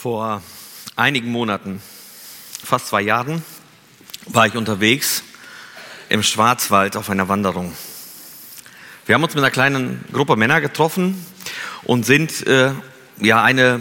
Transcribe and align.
Vor 0.00 0.40
einigen 0.94 1.28
Monaten, 1.32 1.82
fast 2.62 2.86
zwei 2.86 3.00
Jahren, 3.02 3.42
war 4.26 4.46
ich 4.46 4.54
unterwegs 4.54 5.24
im 6.08 6.22
Schwarzwald 6.22 6.96
auf 6.96 7.10
einer 7.10 7.28
Wanderung. 7.28 7.72
Wir 9.06 9.16
haben 9.16 9.24
uns 9.24 9.34
mit 9.34 9.42
einer 9.42 9.50
kleinen 9.50 10.04
Gruppe 10.12 10.36
Männer 10.36 10.60
getroffen 10.60 11.26
und 11.82 12.06
sind 12.06 12.46
äh, 12.46 12.70
ja 13.20 13.42
eine 13.42 13.80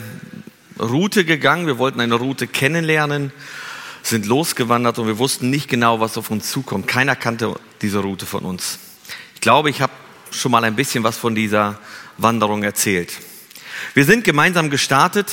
Route 0.80 1.24
gegangen. 1.24 1.68
Wir 1.68 1.78
wollten 1.78 2.02
eine 2.02 2.16
Route 2.16 2.48
kennenlernen, 2.48 3.32
sind 4.02 4.26
losgewandert 4.26 4.98
und 4.98 5.06
wir 5.06 5.20
wussten 5.20 5.52
nicht 5.52 5.70
genau, 5.70 6.00
was 6.00 6.18
auf 6.18 6.32
uns 6.32 6.50
zukommt. 6.50 6.88
Keiner 6.88 7.16
kannte 7.16 7.60
diese 7.84 8.00
Route 8.00 8.26
von 8.26 8.44
uns. 8.44 8.80
Ich 9.36 9.42
glaube, 9.42 9.70
ich 9.70 9.82
habe 9.84 9.94
schon 10.32 10.52
mal 10.52 10.64
ein 10.64 10.76
bisschen 10.76 11.04
was 11.04 11.16
von 11.16 11.36
dieser 11.36 11.78
Wanderung 12.18 12.64
erzählt. 12.64 13.14
Wir 13.94 14.04
sind 14.04 14.24
gemeinsam 14.24 14.72
gestartet 14.72 15.28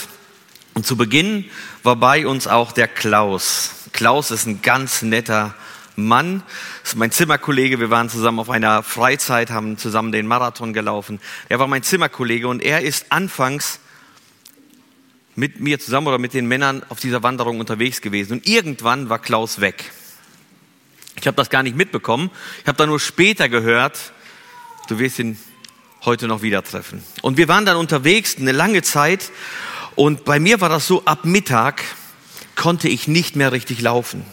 und 0.75 0.85
zu 0.85 0.97
Beginn 0.97 1.45
war 1.85 1.97
bei 1.97 2.27
uns 2.27 2.47
auch 2.49 2.73
der 2.73 2.89
Klaus. 2.89 3.71
Klaus 3.93 4.31
ist 4.33 4.47
ein 4.47 4.61
ganz 4.61 5.03
netter 5.03 5.55
Mann. 5.95 6.43
Das 6.83 6.93
ist 6.93 6.99
mein 6.99 7.13
Zimmerkollege. 7.13 7.79
Wir 7.79 7.91
waren 7.91 8.11
zusammen 8.11 8.41
auf 8.41 8.51
einer 8.51 8.83
Freizeit, 8.83 9.51
haben 9.51 9.79
zusammen 9.79 10.11
den 10.11 10.27
Marathon 10.27 10.73
gelaufen. 10.73 11.21
Er 11.49 11.61
war 11.61 11.69
mein 11.69 11.85
Zimmerkollege 11.85 12.49
und 12.49 12.61
er 12.61 12.81
ist 12.83 13.07
anfangs 13.13 13.79
mit 15.37 15.61
mir 15.61 15.79
zusammen 15.79 16.09
oder 16.09 16.19
mit 16.19 16.35
den 16.35 16.47
Männern 16.47 16.83
auf 16.89 16.99
dieser 16.99 17.23
Wanderung 17.23 17.61
unterwegs 17.61 18.01
gewesen. 18.01 18.35
Und 18.35 18.47
irgendwann 18.49 19.09
war 19.09 19.21
Klaus 19.21 19.61
weg. 19.61 19.93
Ich 21.21 21.29
habe 21.29 21.37
das 21.37 21.51
gar 21.51 21.63
nicht 21.63 21.77
mitbekommen. 21.77 22.31
Ich 22.63 22.67
habe 22.67 22.77
dann 22.77 22.89
nur 22.89 22.99
später 23.01 23.49
gehört, 23.49 24.13
du 24.89 24.99
wirst 24.99 25.21
ihn 25.21 25.39
heute 26.05 26.27
noch 26.27 26.43
wieder 26.43 26.63
treffen. 26.65 27.03
Und 27.23 27.37
wir 27.37 27.47
waren 27.47 27.65
dann 27.65 27.77
unterwegs 27.77 28.37
eine 28.37 28.53
lange 28.53 28.83
Zeit 28.83 29.31
und 29.97 30.25
bei 30.25 30.41
mir 30.41 30.61
war 30.61 30.69
das 30.69 30.87
so, 30.87 31.05
ab 31.05 31.25
Mittag 31.25 31.83
konnte 32.57 32.89
ich 32.89 33.07
nicht 33.09 33.37
mehr 33.37 33.53
richtig 33.53 33.81
laufen. 33.81 34.25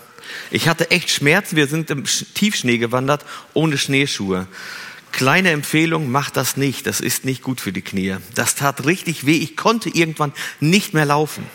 Ich 0.49 0.67
hatte 0.67 0.91
echt 0.91 1.09
Schmerzen. 1.09 1.55
Wir 1.55 1.67
sind 1.67 1.89
im 1.89 2.05
Tiefschnee 2.05 2.77
gewandert, 2.77 3.25
ohne 3.53 3.77
Schneeschuhe. 3.77 4.47
Kleine 5.11 5.49
Empfehlung, 5.51 6.09
macht 6.09 6.37
das 6.37 6.55
nicht. 6.57 6.87
Das 6.87 7.01
ist 7.01 7.25
nicht 7.25 7.43
gut 7.43 7.59
für 7.61 7.73
die 7.73 7.81
Knie. 7.81 8.15
Das 8.33 8.55
tat 8.55 8.85
richtig 8.85 9.25
weh. 9.25 9.37
Ich 9.37 9.57
konnte 9.57 9.89
irgendwann 9.89 10.31
nicht 10.59 10.93
mehr 10.93 11.05
laufen. 11.05 11.45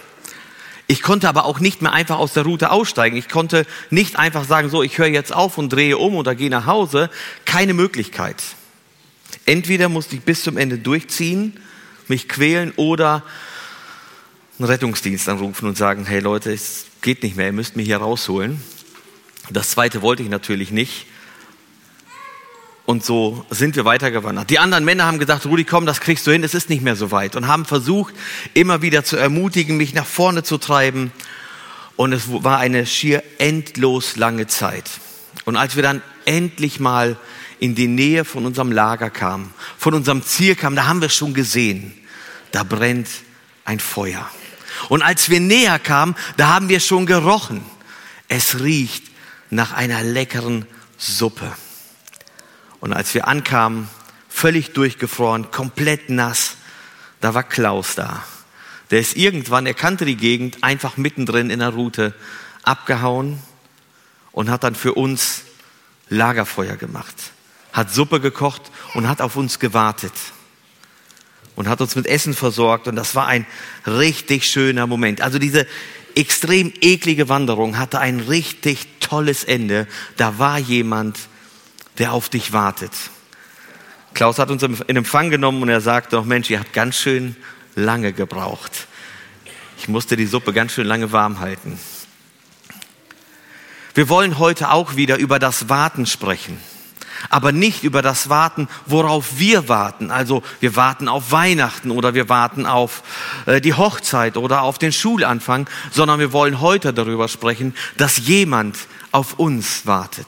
Ich 0.88 1.02
konnte 1.02 1.28
aber 1.28 1.46
auch 1.46 1.58
nicht 1.58 1.82
mehr 1.82 1.92
einfach 1.92 2.18
aus 2.18 2.32
der 2.34 2.44
Route 2.44 2.70
aussteigen. 2.70 3.16
Ich 3.16 3.28
konnte 3.28 3.66
nicht 3.91 4.16
einfach 4.16 4.44
sagen, 4.44 4.68
so, 4.68 4.82
ich 4.84 4.98
höre 4.98 5.08
jetzt 5.08 5.32
auf 5.34 5.58
und 5.58 5.72
drehe 5.72 5.98
um 5.98 6.14
oder 6.14 6.36
gehe 6.36 6.50
nach 6.50 6.66
Hause. 6.66 7.10
Keine 7.44 7.74
Möglichkeit. 7.74 8.41
Entweder 9.46 9.88
musste 9.88 10.14
ich 10.14 10.20
bis 10.22 10.44
zum 10.44 10.56
Ende 10.56 10.78
durchziehen, 10.78 11.58
mich 12.08 12.28
quälen 12.28 12.72
oder 12.76 13.22
einen 14.58 14.68
Rettungsdienst 14.68 15.28
anrufen 15.28 15.66
und 15.68 15.76
sagen, 15.76 16.06
hey 16.06 16.20
Leute, 16.20 16.52
es 16.52 16.86
geht 17.02 17.22
nicht 17.22 17.36
mehr, 17.36 17.46
ihr 17.46 17.52
müsst 17.52 17.76
mich 17.76 17.86
hier 17.86 17.98
rausholen. 17.98 18.60
Das 19.50 19.70
zweite 19.70 20.00
wollte 20.02 20.22
ich 20.22 20.28
natürlich 20.30 20.70
nicht. 20.70 21.06
Und 22.86 23.04
so 23.04 23.44
sind 23.50 23.76
wir 23.76 23.84
weitergewandert. 23.84 24.48
Die 24.48 24.58
anderen 24.58 24.84
Männer 24.84 25.06
haben 25.06 25.18
gesagt, 25.18 25.44
Rudi, 25.46 25.64
komm, 25.64 25.86
das 25.86 26.00
kriegst 26.00 26.26
du 26.26 26.30
hin, 26.30 26.44
es 26.44 26.54
ist 26.54 26.70
nicht 26.70 26.82
mehr 26.82 26.96
so 26.96 27.10
weit. 27.10 27.36
Und 27.36 27.48
haben 27.48 27.64
versucht, 27.64 28.14
immer 28.54 28.80
wieder 28.80 29.04
zu 29.04 29.16
ermutigen, 29.16 29.76
mich 29.76 29.92
nach 29.92 30.06
vorne 30.06 30.42
zu 30.44 30.56
treiben. 30.56 31.12
Und 31.96 32.12
es 32.12 32.24
war 32.30 32.58
eine 32.58 32.86
schier 32.86 33.22
endlos 33.38 34.16
lange 34.16 34.46
Zeit. 34.46 34.88
Und 35.44 35.56
als 35.56 35.76
wir 35.76 35.82
dann 35.82 36.00
endlich 36.26 36.78
mal 36.80 37.16
in 37.58 37.74
die 37.74 37.88
Nähe 37.88 38.24
von 38.24 38.46
unserem 38.46 38.70
Lager 38.72 39.10
kamen, 39.10 39.52
von 39.76 39.92
unserem 39.94 40.22
Ziel 40.22 40.54
kamen, 40.54 40.76
da 40.76 40.86
haben 40.86 41.00
wir 41.00 41.08
schon 41.08 41.34
gesehen, 41.34 41.92
da 42.52 42.62
brennt 42.62 43.08
ein 43.64 43.80
Feuer. 43.80 44.30
Und 44.88 45.02
als 45.02 45.30
wir 45.30 45.41
näher 45.41 45.78
kamen, 45.78 46.14
da 46.36 46.48
haben 46.48 46.69
wir 46.69 46.80
schon 46.80 47.06
gerochen. 47.06 47.64
Es 48.28 48.60
riecht 48.60 49.05
nach 49.50 49.72
einer 49.72 50.02
leckeren 50.02 50.66
Suppe. 50.98 51.53
Und 52.81 52.92
als 52.92 53.14
wir 53.14 53.28
ankamen, 53.28 53.88
völlig 54.28 54.72
durchgefroren, 54.72 55.50
komplett 55.50 56.10
nass, 56.10 56.56
da 57.20 57.34
war 57.34 57.42
Klaus 57.44 57.94
da. 57.94 58.22
Der 58.91 59.00
ist 59.00 59.16
irgendwann, 59.16 59.66
er 59.66 59.75
kannte 59.75 60.04
die 60.04 60.16
Gegend, 60.16 60.62
einfach 60.62 60.97
mittendrin 60.97 61.50
in 61.50 61.58
der 61.58 61.70
Route 61.70 62.14
abgehauen 62.62 63.41
und 64.32 64.50
hat 64.50 64.62
dann 64.62 64.75
für 64.75 64.94
uns 64.94 65.43
Lagerfeuer 66.08 66.76
gemacht, 66.76 67.14
hat 67.72 67.93
Suppe 67.93 68.20
gekocht 68.20 68.62
und 68.94 69.08
hat 69.08 69.20
auf 69.20 69.34
uns 69.37 69.58
gewartet 69.58 70.12
und 71.56 71.69
hat 71.69 71.81
uns 71.81 71.97
mit 71.97 72.06
Essen 72.06 72.34
versorgt 72.34 72.87
und 72.87 72.94
das 72.94 73.15
war 73.17 73.27
ein 73.27 73.47
richtig 73.87 74.47
schöner 74.47 74.87
Moment. 74.87 75.21
Also 75.22 75.39
diese 75.41 75.67
extrem 76.15 76.72
eklige 76.81 77.28
Wanderung 77.28 77.78
hatte 77.78 77.99
ein 77.99 78.21
richtig 78.21 78.87
tolles 79.00 79.43
Ende. 79.43 79.89
Da 80.17 80.39
war 80.39 80.59
jemand, 80.59 81.19
der 81.99 82.12
auf 82.12 82.28
dich 82.28 82.53
wartet. 82.53 82.93
Klaus 84.15 84.39
hat 84.39 84.50
uns 84.50 84.62
in 84.62 84.97
Empfang 84.97 85.31
genommen 85.31 85.62
und 85.62 85.69
er 85.69 85.81
sagte 85.81 86.17
noch, 86.17 86.25
Mensch, 86.25 86.49
ihr 86.49 86.59
habt 86.61 86.72
ganz 86.72 86.97
schön 86.99 87.37
lange 87.75 88.12
gebraucht. 88.12 88.87
Ich 89.78 89.88
musste 89.88 90.17
die 90.17 90.27
Suppe 90.27 90.53
ganz 90.53 90.73
schön 90.73 90.87
lange 90.87 91.12
warm 91.12 91.41
halten. 91.41 91.78
Wir 93.94 94.09
wollen 94.11 94.38
heute 94.38 94.71
auch 94.71 94.97
wieder 94.97 95.17
über 95.19 95.38
das 95.38 95.69
Warten 95.71 96.06
sprechen 96.06 96.59
aber 97.31 97.53
nicht 97.53 97.82
über 97.82 98.03
das 98.03 98.28
warten, 98.28 98.69
worauf 98.87 99.38
wir 99.38 99.69
warten. 99.69 100.10
Also 100.10 100.42
wir 100.60 100.76
warten 100.76 101.09
auf 101.09 101.31
Weihnachten 101.31 101.91
oder 101.91 102.14
wir 102.14 102.28
warten 102.28 102.66
auf 102.66 103.03
äh, 103.47 103.60
die 103.60 103.75
Hochzeit 103.75 104.37
oder 104.37 104.62
auf 104.62 104.78
den 104.78 104.92
Schulanfang, 104.92 105.69
sondern 105.91 106.20
wir 106.20 106.32
wollen 106.32 106.60
heute 106.60 106.92
darüber 106.92 107.28
sprechen, 107.28 107.75
dass 107.97 108.19
jemand 108.19 108.76
auf 109.12 109.34
uns 109.34 109.87
wartet. 109.87 110.26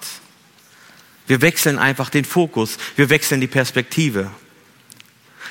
Wir 1.27 1.43
wechseln 1.43 1.79
einfach 1.79 2.11
den 2.11 2.25
Fokus, 2.25 2.79
wir 2.97 3.11
wechseln 3.11 3.41
die 3.41 3.47
Perspektive. 3.47 4.31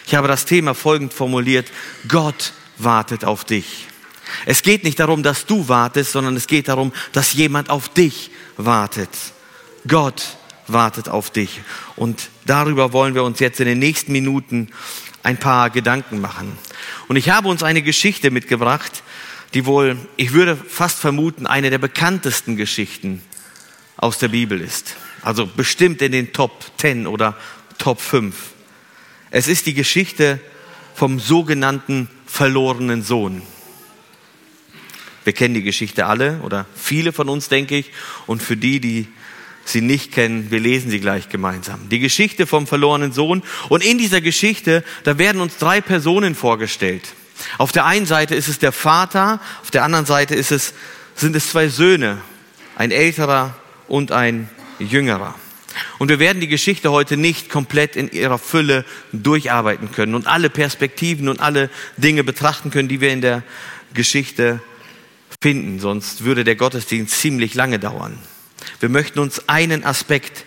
Ich 0.05 0.15
habe 0.15 0.27
das 0.27 0.45
Thema 0.45 0.73
folgend 0.73 1.13
formuliert, 1.13 1.67
Gott 2.07 2.53
wartet 2.77 3.25
auf 3.25 3.43
dich. 3.43 3.85
Es 4.45 4.61
geht 4.61 4.83
nicht 4.83 4.99
darum, 4.99 5.23
dass 5.23 5.45
du 5.45 5.67
wartest, 5.69 6.11
sondern 6.11 6.35
es 6.35 6.47
geht 6.47 6.67
darum, 6.67 6.91
dass 7.13 7.33
jemand 7.33 7.69
auf 7.69 7.89
dich 7.89 8.31
wartet. 8.57 9.09
Gott 9.87 10.23
wartet 10.67 11.09
auf 11.09 11.31
dich. 11.31 11.61
Und 11.95 12.29
darüber 12.45 12.93
wollen 12.93 13.15
wir 13.15 13.23
uns 13.23 13.39
jetzt 13.39 13.59
in 13.59 13.65
den 13.65 13.79
nächsten 13.79 14.11
Minuten 14.11 14.69
ein 15.23 15.37
paar 15.37 15.69
Gedanken 15.69 16.21
machen. 16.21 16.51
Und 17.07 17.15
ich 17.15 17.29
habe 17.29 17.47
uns 17.49 17.63
eine 17.63 17.81
Geschichte 17.81 18.31
mitgebracht, 18.31 19.03
die 19.53 19.65
wohl, 19.65 19.97
ich 20.17 20.33
würde 20.33 20.55
fast 20.55 20.99
vermuten, 20.99 21.47
eine 21.47 21.69
der 21.69 21.77
bekanntesten 21.79 22.57
Geschichten 22.57 23.21
aus 23.97 24.19
der 24.19 24.27
Bibel 24.29 24.59
ist. 24.61 24.95
Also 25.21 25.45
bestimmt 25.47 26.01
in 26.01 26.11
den 26.11 26.33
Top 26.33 26.51
10 26.77 27.07
oder 27.07 27.35
Top 27.77 27.99
5. 28.01 28.35
Es 29.31 29.47
ist 29.47 29.65
die 29.65 29.73
Geschichte 29.73 30.39
vom 30.93 31.19
sogenannten 31.19 32.09
verlorenen 32.25 33.03
Sohn. 33.03 33.41
Wir 35.23 35.33
kennen 35.33 35.53
die 35.53 35.63
Geschichte 35.63 36.05
alle 36.05 36.39
oder 36.41 36.65
viele 36.75 37.11
von 37.11 37.27
uns, 37.27 37.49
denke 37.49 37.75
ich. 37.75 37.87
Und 38.27 38.41
für 38.41 38.55
die, 38.55 38.79
die 38.79 39.07
sie 39.69 39.81
nicht 39.81 40.11
kennen, 40.11 40.49
wir 40.51 40.59
lesen 40.59 40.89
sie 40.89 40.99
gleich 40.99 41.29
gemeinsam. 41.29 41.89
Die 41.89 41.99
Geschichte 41.99 42.47
vom 42.47 42.67
verlorenen 42.67 43.11
Sohn. 43.11 43.43
Und 43.69 43.83
in 43.85 43.97
dieser 43.97 44.21
Geschichte, 44.21 44.83
da 45.03 45.17
werden 45.17 45.41
uns 45.41 45.57
drei 45.57 45.81
Personen 45.81 46.35
vorgestellt. 46.35 47.09
Auf 47.57 47.71
der 47.71 47.85
einen 47.85 48.05
Seite 48.05 48.35
ist 48.35 48.47
es 48.47 48.59
der 48.59 48.71
Vater, 48.71 49.39
auf 49.61 49.69
der 49.71 49.83
anderen 49.83 50.05
Seite 50.05 50.33
ist 50.35 50.51
es, 50.51 50.73
sind 51.15 51.35
es 51.35 51.51
zwei 51.51 51.67
Söhne, 51.69 52.17
ein 52.75 52.91
älterer 52.91 53.55
und 53.87 54.11
ein 54.11 54.49
jüngerer. 54.79 55.35
Und 55.99 56.09
wir 56.09 56.17
werden 56.17 56.39
die 56.41 56.47
Geschichte 56.47 56.91
heute 56.91 57.17
nicht 57.17 57.49
komplett 57.49 57.95
in 57.95 58.09
ihrer 58.11 58.39
Fülle 58.39 58.85
durcharbeiten 59.13 59.91
können 59.91 60.15
und 60.15 60.25
alle 60.25 60.49
Perspektiven 60.49 61.29
und 61.29 61.39
alle 61.39 61.69
Dinge 61.97 62.23
betrachten 62.23 62.71
können, 62.71 62.87
die 62.89 63.01
wir 63.01 63.11
in 63.11 63.21
der 63.21 63.43
Geschichte 63.93 64.59
finden. 65.41 65.79
Sonst 65.79 66.23
würde 66.23 66.43
der 66.43 66.55
Gottesdienst 66.55 67.19
ziemlich 67.21 67.53
lange 67.53 67.77
dauern. 67.77 68.17
Wir 68.79 68.89
möchten 68.89 69.19
uns 69.19 69.47
einen 69.49 69.83
Aspekt 69.83 70.45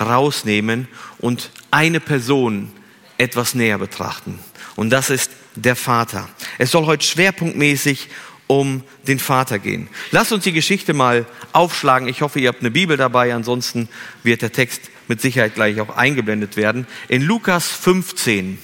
rausnehmen 0.00 0.88
und 1.18 1.50
eine 1.70 2.00
Person 2.00 2.70
etwas 3.16 3.54
näher 3.54 3.78
betrachten. 3.78 4.38
Und 4.76 4.90
das 4.90 5.10
ist 5.10 5.30
der 5.56 5.76
Vater. 5.76 6.28
Es 6.58 6.70
soll 6.70 6.86
heute 6.86 7.04
schwerpunktmäßig 7.04 8.08
um 8.46 8.82
den 9.06 9.18
Vater 9.18 9.58
gehen. 9.58 9.88
Lasst 10.10 10.32
uns 10.32 10.44
die 10.44 10.52
Geschichte 10.52 10.94
mal 10.94 11.26
aufschlagen. 11.52 12.08
Ich 12.08 12.22
hoffe, 12.22 12.38
ihr 12.40 12.48
habt 12.48 12.60
eine 12.60 12.70
Bibel 12.70 12.96
dabei. 12.96 13.34
Ansonsten 13.34 13.88
wird 14.22 14.40
der 14.40 14.52
Text 14.52 14.82
mit 15.06 15.20
Sicherheit 15.20 15.54
gleich 15.54 15.80
auch 15.80 15.94
eingeblendet 15.96 16.56
werden. 16.56 16.86
In 17.08 17.22
Lukas 17.22 17.68
15, 17.70 18.58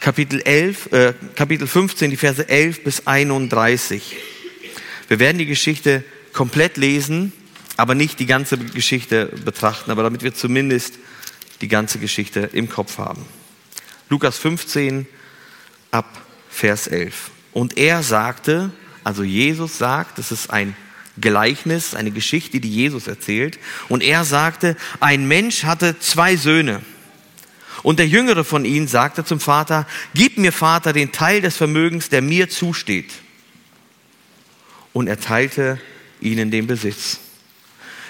Kapitel, 0.00 0.40
11, 0.42 0.92
äh, 0.92 1.14
Kapitel 1.36 1.66
15, 1.66 2.10
die 2.10 2.16
Verse 2.16 2.46
11 2.46 2.84
bis 2.84 3.06
31. 3.06 4.14
Wir 5.06 5.18
werden 5.20 5.38
die 5.38 5.46
Geschichte 5.46 6.04
komplett 6.38 6.76
lesen, 6.76 7.32
aber 7.76 7.96
nicht 7.96 8.20
die 8.20 8.26
ganze 8.26 8.58
Geschichte 8.58 9.26
betrachten, 9.44 9.90
aber 9.90 10.04
damit 10.04 10.22
wir 10.22 10.32
zumindest 10.34 10.96
die 11.62 11.66
ganze 11.66 11.98
Geschichte 11.98 12.48
im 12.52 12.68
Kopf 12.68 12.98
haben. 12.98 13.24
Lukas 14.08 14.38
15 14.38 15.08
ab 15.90 16.06
Vers 16.48 16.86
11. 16.86 17.30
Und 17.54 17.76
er 17.76 18.04
sagte, 18.04 18.70
also 19.02 19.24
Jesus 19.24 19.78
sagt, 19.78 20.16
das 20.18 20.30
ist 20.30 20.48
ein 20.52 20.76
Gleichnis, 21.20 21.96
eine 21.96 22.12
Geschichte, 22.12 22.60
die 22.60 22.70
Jesus 22.72 23.08
erzählt. 23.08 23.58
Und 23.88 24.04
er 24.04 24.22
sagte, 24.24 24.76
ein 25.00 25.26
Mensch 25.26 25.64
hatte 25.64 25.98
zwei 25.98 26.36
Söhne. 26.36 26.82
Und 27.82 27.98
der 27.98 28.06
jüngere 28.06 28.44
von 28.44 28.64
ihnen 28.64 28.86
sagte 28.86 29.24
zum 29.24 29.40
Vater, 29.40 29.88
gib 30.14 30.38
mir 30.38 30.52
Vater 30.52 30.92
den 30.92 31.10
Teil 31.10 31.40
des 31.40 31.56
Vermögens, 31.56 32.10
der 32.10 32.22
mir 32.22 32.48
zusteht. 32.48 33.12
Und 34.92 35.08
er 35.08 35.18
teilte 35.18 35.80
ihnen 36.20 36.50
den 36.50 36.66
Besitz. 36.66 37.18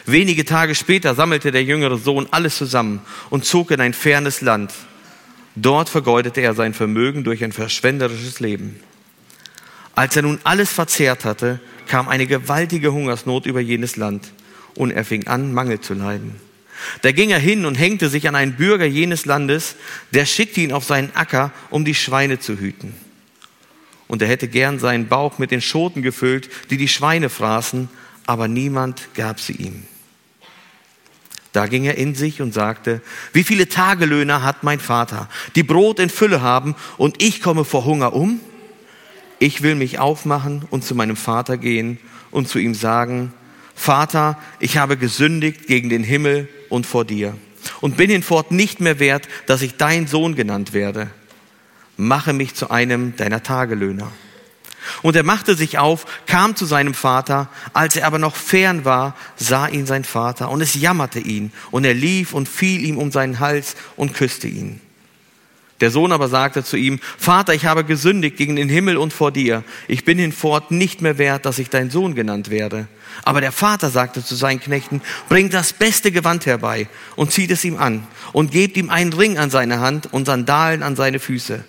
Wenige 0.07 0.45
Tage 0.45 0.75
später 0.75 1.15
sammelte 1.15 1.51
der 1.51 1.65
jüngere 1.65 1.99
Sohn 1.99 2.29
alles 2.31 2.57
zusammen 2.57 3.01
und 3.31 3.45
zog 3.45 3.71
in 3.71 3.81
ein 3.81 3.93
fernes 3.93 4.41
Land. 4.41 4.73
Dort 5.55 5.89
vergeudete 5.89 6.41
er 6.41 6.55
sein 6.55 6.73
Vermögen 6.73 7.25
durch 7.25 7.45
ein 7.45 7.53
verschwenderisches 7.53 8.41
Leben. 8.41 8.81
Als 9.95 10.17
er 10.17 10.23
nun 10.23 10.39
alles 10.45 10.73
verzehrt 10.73 11.25
hatte, 11.25 11.61
kam 11.89 12.09
eine 12.09 12.27
gewaltige 12.27 12.93
Hungersnot 12.93 13.45
über 13.47 13.61
jenes 13.61 13.97
Land 13.97 14.33
und 14.75 14.93
er 14.93 15.05
fing 15.05 15.27
an, 15.27 15.53
Mangel 15.53 15.81
zu 15.81 15.95
leiden. 15.95 16.37
Da 17.03 17.11
ging 17.11 17.31
er 17.31 17.41
hin 17.41 17.67
und 17.67 17.75
hängte 17.75 18.09
sich 18.09 18.29
an 18.29 18.37
einen 18.37 18.53
Bürger 18.55 18.85
jenes 18.85 19.27
Landes, 19.27 19.75
der 20.15 20.25
schickte 20.27 20.61
ihn 20.61 20.73
auf 20.73 20.85
seinen 20.85 21.15
Acker, 21.17 21.51
um 21.71 21.85
die 21.85 21.97
Schweine 21.97 22.39
zu 22.39 22.57
hüten 22.59 22.95
und 24.09 24.23
er 24.23 24.29
hätte 24.29 24.49
gern 24.49 24.79
seinen 24.79 25.07
Bauch 25.07 25.39
mit 25.39 25.51
den 25.53 25.61
Schoten 25.61 26.03
gefüllt, 26.03 26.49
die 26.71 26.77
die 26.79 26.89
Schweine 26.89 27.29
fraßen, 27.29 27.89
aber 28.27 28.49
niemand 28.49 29.09
gab 29.15 29.39
sie 29.39 29.53
ihm. 29.53 29.85
Da 31.53 31.67
ging 31.67 31.85
er 31.85 31.97
in 31.97 32.15
sich 32.15 32.41
und 32.43 32.53
sagte, 32.53 33.01
wie 33.33 33.45
viele 33.45 33.69
Tagelöhner 33.69 34.43
hat 34.43 34.65
mein 34.65 34.81
Vater, 34.81 35.29
die 35.55 35.63
Brot 35.63 35.99
in 35.99 36.11
Fülle 36.11 36.41
haben 36.43 36.75
und 36.97 37.23
ich 37.23 37.41
komme 37.41 37.65
vor 37.65 37.85
Hunger 37.85 38.13
um? 38.13 38.41
Ich 39.39 39.63
will 39.63 39.75
mich 39.75 39.99
aufmachen 39.99 40.65
und 40.71 40.85
zu 40.85 40.95
meinem 40.95 41.17
Vater 41.17 41.57
gehen 41.57 41.99
und 42.31 42.49
zu 42.49 42.59
ihm 42.59 42.75
sagen, 42.75 43.33
Vater, 43.75 44.37
ich 44.59 44.77
habe 44.77 44.97
gesündigt 44.97 45.67
gegen 45.69 45.89
den 45.89 46.03
Himmel 46.03 46.49
und 46.69 46.87
vor 46.87 47.05
dir 47.05 47.37
und 47.81 47.97
bin 47.97 48.11
hinfort 48.11 48.51
nicht 48.51 48.81
mehr 48.81 48.99
wert, 48.99 49.27
dass 49.47 49.63
ich 49.63 49.77
dein 49.77 50.07
Sohn 50.07 50.35
genannt 50.35 50.73
werde 50.75 51.11
mache 51.99 52.33
mich 52.33 52.55
zu 52.55 52.71
einem 52.71 53.15
deiner 53.17 53.43
Tagelöhner. 53.43 54.11
Und 55.03 55.17
er 55.17 55.23
machte 55.25 55.55
sich 55.55 55.77
auf, 55.77 56.07
kam 56.27 56.57
zu 56.57 56.65
seinem 56.65 56.95
Vater. 56.95 57.49
Als 57.75 57.97
er 57.97 58.07
aber 58.07 58.19
noch 58.19 58.37
fern 58.37 58.87
war, 58.87 59.15
sah 59.37 59.67
ihn 59.67 59.85
sein 59.85 60.03
Vater 60.05 60.51
und 60.51 60.63
es 60.63 60.75
jammerte 60.75 61.19
ihn. 61.21 61.53
Und 61.71 61.85
er 61.85 61.93
lief 61.93 62.33
und 62.33 62.49
fiel 62.49 62.83
ihm 62.83 62.97
um 62.97 63.11
seinen 63.13 63.39
Hals 63.41 63.75
und 63.97 64.15
küsste 64.15 64.49
ihn. 64.49 64.81
Der 65.81 65.91
Sohn 65.93 66.11
aber 66.11 66.29
sagte 66.29 66.65
zu 66.65 66.77
ihm, 66.77 66.99
Vater, 67.19 67.55
ich 67.55 67.67
habe 67.67 67.85
gesündigt 67.85 68.37
gegen 68.37 68.57
den 68.57 68.69
Himmel 68.69 68.97
und 68.97 69.13
vor 69.13 69.31
dir. 69.31 69.63
Ich 69.89 70.05
bin 70.05 70.19
hinfort 70.19 70.71
nicht 70.71 71.03
mehr 71.03 71.19
wert, 71.19 71.45
dass 71.45 71.59
ich 71.61 71.71
dein 71.71 71.91
Sohn 71.91 72.15
genannt 72.15 72.49
werde. 72.51 72.89
Aber 73.25 73.41
der 73.41 73.53
Vater 73.53 73.91
sagte 73.91 74.25
zu 74.25 74.35
seinen 74.37 74.59
Knechten, 74.61 75.03
bringt 75.29 75.53
das 75.55 75.73
beste 75.73 76.11
Gewand 76.13 76.47
herbei 76.47 76.89
und 77.15 77.31
zieht 77.31 77.51
es 77.51 77.65
ihm 77.65 77.77
an 77.77 78.07
und 78.33 78.51
gebt 78.53 78.77
ihm 78.77 78.91
einen 78.91 79.13
Ring 79.13 79.39
an 79.39 79.51
seine 79.51 79.79
Hand 79.81 80.13
und 80.13 80.25
Sandalen 80.25 80.83
an 80.83 80.97
seine 80.97 81.19
Füße 81.21 81.65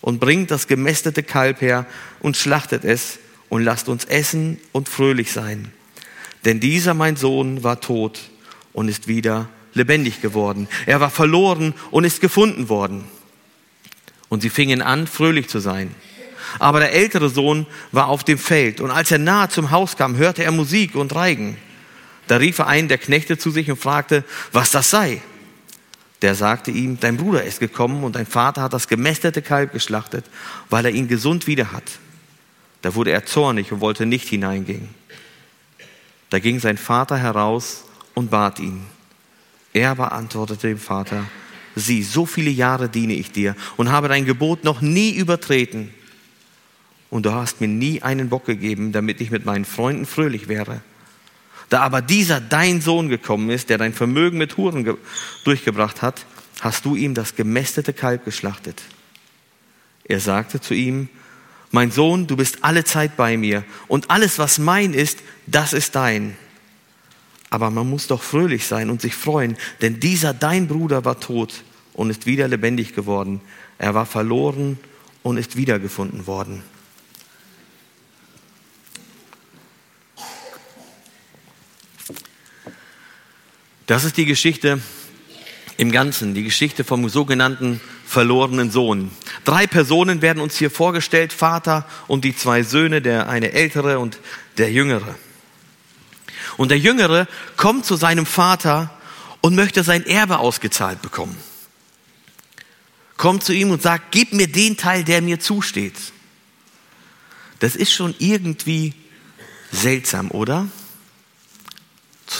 und 0.00 0.18
bringt 0.20 0.50
das 0.50 0.66
gemästete 0.66 1.22
Kalb 1.22 1.60
her 1.60 1.86
und 2.20 2.36
schlachtet 2.36 2.84
es 2.84 3.18
und 3.48 3.62
lasst 3.62 3.88
uns 3.88 4.04
essen 4.04 4.58
und 4.72 4.88
fröhlich 4.88 5.32
sein. 5.32 5.72
Denn 6.44 6.60
dieser 6.60 6.94
mein 6.94 7.16
Sohn 7.16 7.62
war 7.64 7.80
tot 7.80 8.20
und 8.72 8.88
ist 8.88 9.08
wieder 9.08 9.48
lebendig 9.74 10.22
geworden. 10.22 10.68
Er 10.86 11.00
war 11.00 11.10
verloren 11.10 11.74
und 11.90 12.04
ist 12.04 12.20
gefunden 12.20 12.68
worden. 12.68 13.04
Und 14.28 14.42
sie 14.42 14.50
fingen 14.50 14.80
an, 14.80 15.06
fröhlich 15.06 15.48
zu 15.48 15.58
sein. 15.58 15.94
Aber 16.58 16.80
der 16.80 16.92
ältere 16.92 17.28
Sohn 17.28 17.66
war 17.92 18.08
auf 18.08 18.24
dem 18.24 18.38
Feld, 18.38 18.80
und 18.80 18.90
als 18.90 19.10
er 19.12 19.18
nahe 19.18 19.48
zum 19.48 19.70
Haus 19.70 19.96
kam, 19.96 20.16
hörte 20.16 20.42
er 20.42 20.50
Musik 20.50 20.94
und 20.96 21.14
Reigen. 21.14 21.56
Da 22.26 22.36
rief 22.36 22.58
er 22.58 22.66
einen 22.66 22.88
der 22.88 22.98
Knechte 22.98 23.38
zu 23.38 23.50
sich 23.50 23.70
und 23.70 23.76
fragte, 23.76 24.24
was 24.52 24.70
das 24.70 24.90
sei 24.90 25.20
der 26.22 26.34
sagte 26.34 26.70
ihm, 26.70 27.00
dein 27.00 27.16
Bruder 27.16 27.44
ist 27.44 27.60
gekommen 27.60 28.04
und 28.04 28.14
dein 28.14 28.26
Vater 28.26 28.62
hat 28.62 28.72
das 28.74 28.88
gemästete 28.88 29.40
Kalb 29.42 29.72
geschlachtet, 29.72 30.24
weil 30.68 30.84
er 30.84 30.90
ihn 30.92 31.08
gesund 31.08 31.46
wieder 31.46 31.72
hat. 31.72 31.90
Da 32.82 32.94
wurde 32.94 33.10
er 33.10 33.24
zornig 33.24 33.72
und 33.72 33.80
wollte 33.80 34.06
nicht 34.06 34.28
hineingehen. 34.28 34.88
Da 36.28 36.38
ging 36.38 36.60
sein 36.60 36.76
Vater 36.78 37.16
heraus 37.16 37.84
und 38.14 38.30
bat 38.30 38.58
ihn. 38.60 38.82
Er 39.72 39.90
aber 39.90 40.12
antwortete 40.12 40.68
dem 40.68 40.78
Vater, 40.78 41.24
sieh, 41.74 42.02
so 42.02 42.26
viele 42.26 42.50
Jahre 42.50 42.88
diene 42.88 43.14
ich 43.14 43.32
dir 43.32 43.56
und 43.76 43.90
habe 43.90 44.08
dein 44.08 44.26
Gebot 44.26 44.62
noch 44.64 44.80
nie 44.80 45.14
übertreten. 45.14 45.92
Und 47.08 47.24
du 47.26 47.32
hast 47.32 47.60
mir 47.60 47.68
nie 47.68 48.02
einen 48.02 48.28
Bock 48.28 48.44
gegeben, 48.44 48.92
damit 48.92 49.20
ich 49.20 49.30
mit 49.30 49.44
meinen 49.44 49.64
Freunden 49.64 50.06
fröhlich 50.06 50.48
wäre. 50.48 50.82
Da 51.70 51.82
aber 51.82 52.02
dieser 52.02 52.40
dein 52.40 52.80
Sohn 52.80 53.08
gekommen 53.08 53.48
ist, 53.48 53.70
der 53.70 53.78
dein 53.78 53.94
Vermögen 53.94 54.36
mit 54.38 54.56
Huren 54.56 54.96
durchgebracht 55.44 56.02
hat, 56.02 56.26
hast 56.60 56.84
du 56.84 56.96
ihm 56.96 57.14
das 57.14 57.36
gemästete 57.36 57.92
Kalb 57.92 58.24
geschlachtet. 58.24 58.82
Er 60.04 60.18
sagte 60.20 60.60
zu 60.60 60.74
ihm, 60.74 61.08
mein 61.70 61.92
Sohn, 61.92 62.26
du 62.26 62.36
bist 62.36 62.58
alle 62.64 62.82
Zeit 62.82 63.16
bei 63.16 63.36
mir 63.36 63.64
und 63.86 64.10
alles, 64.10 64.40
was 64.40 64.58
mein 64.58 64.92
ist, 64.92 65.20
das 65.46 65.72
ist 65.72 65.94
dein. 65.94 66.36
Aber 67.50 67.70
man 67.70 67.88
muss 67.88 68.08
doch 68.08 68.22
fröhlich 68.22 68.66
sein 68.66 68.90
und 68.90 69.00
sich 69.00 69.14
freuen, 69.14 69.56
denn 69.80 70.00
dieser 70.00 70.34
dein 70.34 70.66
Bruder 70.66 71.04
war 71.04 71.20
tot 71.20 71.62
und 71.92 72.10
ist 72.10 72.26
wieder 72.26 72.48
lebendig 72.48 72.96
geworden. 72.96 73.40
Er 73.78 73.94
war 73.94 74.06
verloren 74.06 74.76
und 75.22 75.36
ist 75.36 75.54
wiedergefunden 75.56 76.26
worden. 76.26 76.64
Das 83.90 84.04
ist 84.04 84.16
die 84.16 84.24
Geschichte 84.24 84.80
im 85.76 85.90
Ganzen, 85.90 86.32
die 86.32 86.44
Geschichte 86.44 86.84
vom 86.84 87.08
sogenannten 87.08 87.80
verlorenen 88.06 88.70
Sohn. 88.70 89.10
Drei 89.44 89.66
Personen 89.66 90.22
werden 90.22 90.38
uns 90.40 90.56
hier 90.56 90.70
vorgestellt, 90.70 91.32
Vater 91.32 91.84
und 92.06 92.24
die 92.24 92.36
zwei 92.36 92.62
Söhne, 92.62 93.02
der 93.02 93.28
eine 93.28 93.50
ältere 93.50 93.98
und 93.98 94.20
der 94.58 94.70
jüngere. 94.70 95.16
Und 96.56 96.68
der 96.70 96.78
jüngere 96.78 97.26
kommt 97.56 97.84
zu 97.84 97.96
seinem 97.96 98.26
Vater 98.26 98.92
und 99.40 99.56
möchte 99.56 99.82
sein 99.82 100.06
Erbe 100.06 100.38
ausgezahlt 100.38 101.02
bekommen. 101.02 101.36
Kommt 103.16 103.42
zu 103.42 103.52
ihm 103.52 103.72
und 103.72 103.82
sagt, 103.82 104.12
gib 104.12 104.32
mir 104.32 104.46
den 104.46 104.76
Teil, 104.76 105.02
der 105.02 105.20
mir 105.20 105.40
zusteht. 105.40 105.96
Das 107.58 107.74
ist 107.74 107.92
schon 107.92 108.14
irgendwie 108.20 108.94
seltsam, 109.72 110.30
oder? 110.30 110.68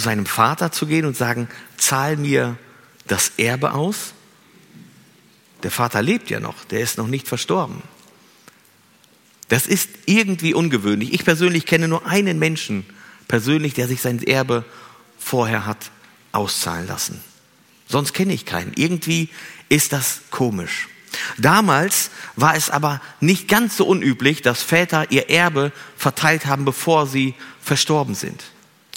seinem 0.01 0.27
Vater 0.27 0.73
zu 0.73 0.87
gehen 0.87 1.05
und 1.07 1.17
sagen, 1.17 1.49
zahl 1.77 2.17
mir 2.17 2.57
das 3.07 3.33
Erbe 3.37 3.73
aus? 3.73 4.13
Der 5.63 5.71
Vater 5.71 6.03
lebt 6.03 6.31
ja 6.31 6.41
noch, 6.41 6.65
der 6.65 6.81
ist 6.81 6.99
noch 6.99 7.07
nicht 7.07 7.29
verstorben. 7.29 7.83
Das 9.49 9.67
ist 9.67 9.91
irgendwie 10.07 10.55
ungewöhnlich. 10.55 11.13
Ich 11.13 11.25
persönlich 11.25 11.67
kenne 11.67 11.87
nur 11.89 12.07
einen 12.07 12.39
Menschen 12.39 12.87
persönlich, 13.29 13.75
der 13.75 13.87
sich 13.89 14.01
sein 14.01 14.23
Erbe 14.23 14.65
vorher 15.19 15.67
hat 15.67 15.91
auszahlen 16.33 16.87
lassen. 16.87 17.21
Sonst 17.89 18.15
kenne 18.15 18.33
ich 18.33 18.47
keinen. 18.47 18.73
Irgendwie 18.75 19.29
ist 19.69 19.93
das 19.93 20.21
komisch. 20.31 20.89
Damals 21.37 22.11
war 22.37 22.55
es 22.55 22.71
aber 22.71 23.01
nicht 23.19 23.49
ganz 23.49 23.77
so 23.77 23.85
unüblich, 23.85 24.43
dass 24.43 24.63
Väter 24.63 25.11
ihr 25.11 25.29
Erbe 25.29 25.73
verteilt 25.97 26.47
haben, 26.47 26.65
bevor 26.65 27.09
sie 27.09 27.35
verstorben 27.61 28.15
sind. 28.15 28.45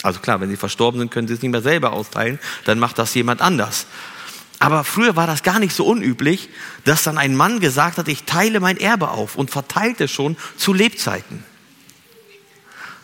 Also 0.04 0.20
klar, 0.20 0.40
wenn 0.42 0.50
sie 0.50 0.58
verstorben 0.58 1.00
sind, 1.00 1.10
können 1.12 1.28
sie 1.28 1.34
es 1.34 1.42
nicht 1.42 1.52
mehr 1.52 1.62
selber 1.62 1.94
austeilen, 1.94 2.38
dann 2.66 2.78
macht 2.78 3.00
das 3.00 3.16
jemand 3.16 3.42
anders. 3.42 3.88
Aber 4.60 4.84
früher 4.84 5.16
war 5.16 5.28
das 5.28 5.44
gar 5.44 5.60
nicht 5.60 5.74
so 5.76 5.86
unüblich, 5.86 6.50
dass 6.86 7.04
dann 7.04 7.18
ein 7.18 7.36
Mann 7.36 7.60
gesagt 7.60 7.98
hat, 7.98 8.08
ich 8.08 8.26
teile 8.26 8.60
mein 8.60 8.78
Erbe 8.78 9.10
auf 9.10 9.36
und 9.36 9.50
verteilte 9.50 10.08
schon 10.08 10.38
zu 10.58 10.74
Lebzeiten. 10.74 11.44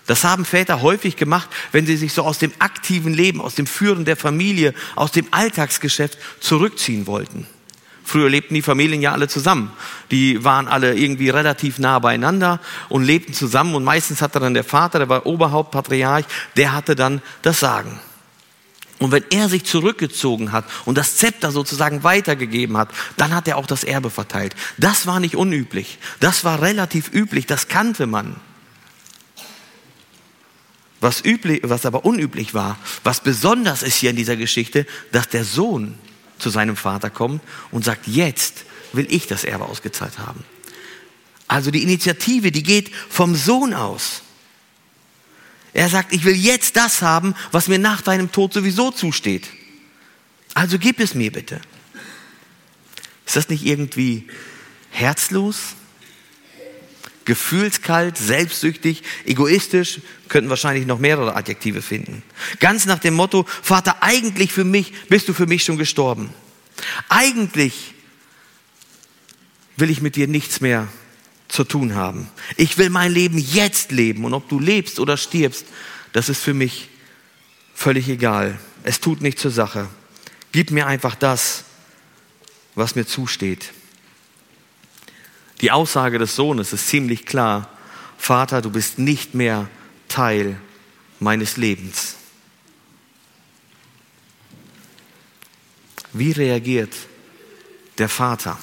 Das 0.07 0.23
haben 0.23 0.43
Väter 0.43 0.81
häufig 0.81 1.15
gemacht, 1.15 1.49
wenn 1.71 1.85
sie 1.85 1.95
sich 1.97 2.13
so 2.13 2.23
aus 2.23 2.39
dem 2.39 2.51
aktiven 2.59 3.13
Leben, 3.13 3.41
aus 3.41 3.55
dem 3.55 3.67
Führen 3.67 4.05
der 4.05 4.15
Familie, 4.17 4.73
aus 4.95 5.11
dem 5.11 5.27
Alltagsgeschäft 5.31 6.17
zurückziehen 6.39 7.07
wollten. 7.07 7.47
Früher 8.09 8.27
lebten 8.27 8.55
die 8.55 8.63
Familien 8.63 9.03
ja 9.03 9.11
alle 9.11 9.27
zusammen. 9.27 9.69
Die 10.09 10.43
waren 10.43 10.67
alle 10.67 10.95
irgendwie 10.95 11.29
relativ 11.29 11.77
nah 11.77 11.99
beieinander 11.99 12.59
und 12.89 13.03
lebten 13.03 13.35
zusammen. 13.35 13.75
Und 13.75 13.83
meistens 13.83 14.23
hatte 14.23 14.39
dann 14.39 14.55
der 14.55 14.63
Vater, 14.63 14.97
der 14.97 15.09
war 15.09 15.27
Oberhauptpatriarch, 15.27 16.25
der 16.57 16.73
hatte 16.73 16.95
dann 16.95 17.21
das 17.43 17.59
Sagen. 17.59 17.99
Und 18.97 19.11
wenn 19.11 19.23
er 19.31 19.47
sich 19.47 19.63
zurückgezogen 19.63 20.51
hat 20.51 20.65
und 20.85 20.97
das 20.97 21.17
Zepter 21.17 21.51
sozusagen 21.51 22.03
weitergegeben 22.03 22.77
hat, 22.77 22.89
dann 23.15 23.33
hat 23.35 23.47
er 23.47 23.57
auch 23.57 23.67
das 23.67 23.83
Erbe 23.83 24.09
verteilt. 24.09 24.55
Das 24.79 25.05
war 25.05 25.19
nicht 25.19 25.35
unüblich. 25.35 25.99
Das 26.19 26.43
war 26.43 26.63
relativ 26.63 27.13
üblich. 27.13 27.45
Das 27.45 27.67
kannte 27.67 28.07
man. 28.07 28.37
Was, 30.99 31.23
üblich, 31.23 31.61
was 31.63 31.85
aber 31.85 32.05
unüblich 32.05 32.55
war, 32.55 32.79
was 33.03 33.19
besonders 33.19 33.83
ist 33.83 33.97
hier 33.97 34.09
in 34.09 34.15
dieser 34.15 34.35
Geschichte, 34.35 34.87
dass 35.11 35.29
der 35.29 35.43
Sohn 35.45 35.93
zu 36.39 36.49
seinem 36.49 36.75
Vater 36.75 37.09
kommt 37.09 37.41
und 37.71 37.85
sagt, 37.85 38.07
jetzt 38.07 38.65
will 38.93 39.05
ich 39.09 39.27
das 39.27 39.43
Erbe 39.43 39.65
ausgezahlt 39.65 40.17
haben. 40.19 40.43
Also 41.47 41.71
die 41.71 41.83
Initiative, 41.83 42.51
die 42.51 42.63
geht 42.63 42.91
vom 43.09 43.35
Sohn 43.35 43.73
aus. 43.73 44.21
Er 45.73 45.89
sagt, 45.89 46.13
ich 46.13 46.23
will 46.25 46.35
jetzt 46.35 46.77
das 46.77 47.01
haben, 47.01 47.35
was 47.51 47.67
mir 47.67 47.79
nach 47.79 48.01
deinem 48.01 48.31
Tod 48.31 48.53
sowieso 48.53 48.91
zusteht. 48.91 49.47
Also 50.53 50.79
gib 50.79 50.99
es 50.99 51.13
mir 51.13 51.31
bitte. 51.31 51.59
Ist 53.25 53.35
das 53.35 53.49
nicht 53.49 53.65
irgendwie 53.65 54.27
herzlos? 54.89 55.75
gefühlskalt, 57.29 58.17
selbstsüchtig, 58.17 59.03
egoistisch, 59.25 59.99
könnten 60.29 60.49
wahrscheinlich 60.49 60.87
noch 60.87 60.97
mehrere 60.97 61.35
Adjektive 61.35 61.83
finden. 61.83 62.23
Ganz 62.59 62.87
nach 62.87 62.97
dem 62.97 63.13
Motto, 63.13 63.45
Vater, 63.61 64.01
eigentlich 64.01 64.51
für 64.51 64.63
mich 64.63 64.91
bist 65.09 65.29
du 65.29 65.33
für 65.33 65.45
mich 65.45 65.63
schon 65.63 65.77
gestorben. 65.77 66.31
Eigentlich 67.07 67.93
will 69.77 69.91
ich 69.91 70.01
mit 70.01 70.15
dir 70.15 70.27
nichts 70.27 70.59
mehr 70.59 70.87
zu 71.49 71.63
tun 71.63 71.93
haben. 71.93 72.27
Ich 72.57 72.79
will 72.79 72.89
mein 72.89 73.11
Leben 73.11 73.37
jetzt 73.37 73.91
leben 73.91 74.25
und 74.25 74.33
ob 74.33 74.49
du 74.49 74.59
lebst 74.59 74.99
oder 74.99 75.15
stirbst, 75.15 75.65
das 76.13 76.29
ist 76.29 76.41
für 76.41 76.55
mich 76.55 76.89
völlig 77.75 78.09
egal. 78.09 78.59
Es 78.83 78.99
tut 79.01 79.21
nicht 79.21 79.37
zur 79.37 79.51
Sache. 79.51 79.87
Gib 80.51 80.71
mir 80.71 80.87
einfach 80.87 81.13
das, 81.13 81.63
was 82.73 82.95
mir 82.95 83.05
zusteht. 83.05 83.71
Die 85.61 85.71
Aussage 85.71 86.17
des 86.19 86.35
Sohnes 86.35 86.71
ist 86.73 86.87
ziemlich 86.87 87.25
klar. 87.25 87.69
Vater, 88.17 88.61
du 88.61 88.69
bist 88.71 88.97
nicht 88.97 89.33
mehr 89.33 89.69
Teil 90.07 90.59
meines 91.19 91.57
Lebens. 91.57 92.15
Wie 96.13 96.31
reagiert 96.31 96.93
der 97.97 98.09
Vater? 98.09 98.57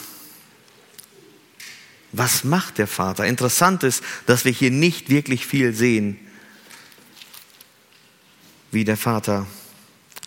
Was 2.13 2.45
macht 2.45 2.79
der 2.79 2.87
Vater? 2.87 3.27
Interessant 3.27 3.83
ist, 3.83 4.03
dass 4.27 4.45
wir 4.45 4.53
hier 4.53 4.71
nicht 4.71 5.11
wirklich 5.11 5.47
viel 5.47 5.75
sehen, 5.75 6.19
wie 8.73 8.85
der 8.85 8.97
Vater 8.97 9.47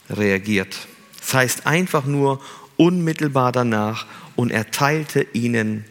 reagiert. 0.09 0.87
Das 1.19 1.33
heißt 1.33 1.67
einfach 1.67 2.05
nur 2.05 2.41
unmittelbar 2.77 3.51
danach 3.51 4.05
und 4.35 4.51
er 4.51 4.71
teilte 4.71 5.23
ihnen 5.33 5.85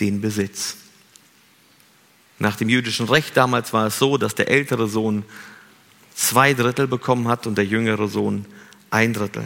den 0.00 0.20
Besitz. 0.20 0.76
Nach 2.38 2.56
dem 2.56 2.68
jüdischen 2.68 3.08
Recht 3.08 3.36
damals 3.36 3.72
war 3.72 3.86
es 3.86 3.98
so, 3.98 4.18
dass 4.18 4.34
der 4.34 4.48
ältere 4.48 4.88
Sohn 4.88 5.24
zwei 6.14 6.54
Drittel 6.54 6.86
bekommen 6.88 7.28
hat 7.28 7.46
und 7.46 7.56
der 7.56 7.64
jüngere 7.66 8.08
Sohn 8.08 8.46
ein 8.90 9.12
Drittel. 9.12 9.44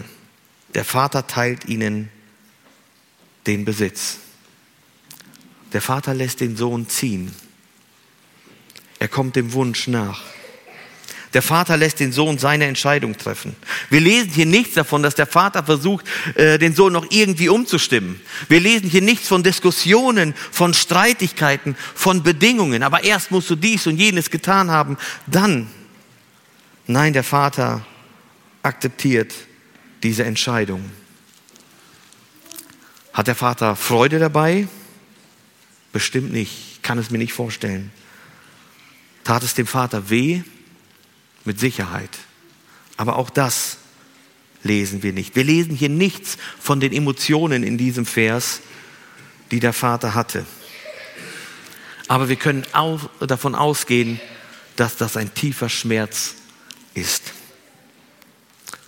Der 0.75 0.85
Vater 0.85 1.27
teilt 1.27 1.67
ihnen 1.67 2.11
den 3.47 3.65
Besitz. 3.65 4.19
Der 5.73 5.83
Vater 5.83 6.15
lässt 6.15 6.41
den 6.41 6.57
Sohn 6.57 6.89
ziehen. 6.89 7.33
Er 8.99 9.09
kommt 9.09 9.37
dem 9.37 9.53
Wunsch 9.53 9.87
nach. 9.87 10.23
Der 11.35 11.43
Vater 11.43 11.77
lässt 11.77 12.01
den 12.01 12.13
Sohn 12.13 12.39
seine 12.39 12.65
Entscheidung 12.65 13.17
treffen. 13.17 13.55
Wir 13.91 14.01
lesen 14.01 14.31
hier 14.31 14.47
nichts 14.47 14.75
davon, 14.75 15.03
dass 15.03 15.15
der 15.15 15.27
Vater 15.27 15.63
versucht, 15.63 16.07
äh, 16.37 16.59
den 16.59 16.75
Sohn 16.75 16.93
noch 16.93 17.07
irgendwie 17.11 17.49
umzustimmen. 17.51 18.21
Wir 18.49 18.61
lesen 18.61 18.89
hier 18.89 19.03
nichts 19.03 19.29
von 19.29 19.43
Diskussionen, 19.43 20.33
von 20.51 20.73
Streitigkeiten, 20.73 21.77
von 21.95 22.23
Bedingungen. 22.23 22.83
Aber 22.83 23.05
erst 23.05 23.31
musst 23.31 23.51
du 23.51 23.57
dies 23.57 23.87
und 23.87 23.99
jenes 23.99 24.31
getan 24.31 24.71
haben. 24.71 24.97
Dann, 25.27 25.67
nein, 26.87 27.13
der 27.13 27.25
Vater 27.25 27.85
akzeptiert 28.63 29.35
diese 30.03 30.25
Entscheidung. 30.25 30.83
Hat 33.13 33.27
der 33.27 33.35
Vater 33.35 33.77
Freude 33.77 34.19
dabei? 34.19 34.67
Bestimmt 35.93 36.33
nicht. 36.33 36.83
Kann 36.83 36.97
es 36.99 37.11
mir 37.11 37.19
nicht 37.19 37.33
vorstellen. 37.35 37.91
Tat 39.25 39.43
es 39.43 39.53
dem 39.53 39.67
Vater 39.67 40.09
weh? 40.09 40.43
mit 41.45 41.59
Sicherheit. 41.61 42.11
Aber 42.97 43.17
auch 43.17 43.31
das 43.31 43.79
lesen 44.63 45.03
wir 45.03 45.13
nicht. 45.13 45.37
Wir 45.37 45.45
lesen 45.45 45.75
hier 45.75 45.89
nichts 45.89 46.37
von 46.59 46.81
den 46.81 46.93
Emotionen 46.93 47.63
in 47.63 47.79
diesem 47.79 48.07
Vers, 48.07 48.61
die 49.51 49.61
der 49.61 49.73
Vater 49.73 50.15
hatte. 50.15 50.45
Aber 52.09 52.29
wir 52.29 52.37
können 52.37 52.65
auch 52.73 53.09
davon 53.21 53.55
ausgehen, 53.55 54.21
dass 54.77 54.97
das 54.97 55.17
ein 55.17 55.33
tiefer 55.35 55.69
Schmerz 55.69 56.35
ist. 56.95 57.33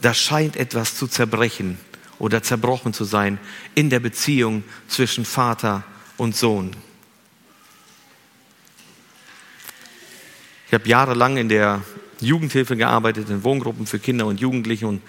Da 0.00 0.14
scheint 0.14 0.56
etwas 0.56 0.96
zu 0.96 1.06
zerbrechen 1.06 1.78
oder 2.18 2.42
zerbrochen 2.42 2.92
zu 2.92 3.04
sein 3.04 3.38
in 3.74 3.90
der 3.90 4.00
Beziehung 4.00 4.64
zwischen 4.88 5.24
Vater 5.24 5.84
und 6.16 6.34
Sohn. 6.34 6.74
Ich 10.68 10.74
habe 10.74 10.88
jahrelang 10.88 11.36
in 11.36 11.48
der 11.48 11.82
Jugendhilfe 12.26 12.76
gearbeitet, 12.76 13.30
in 13.30 13.42
Wohngruppen 13.44 13.86
für 13.86 13.98
Kinder 13.98 14.26
und 14.26 14.40
Jugendliche. 14.40 14.86
Und 14.86 15.02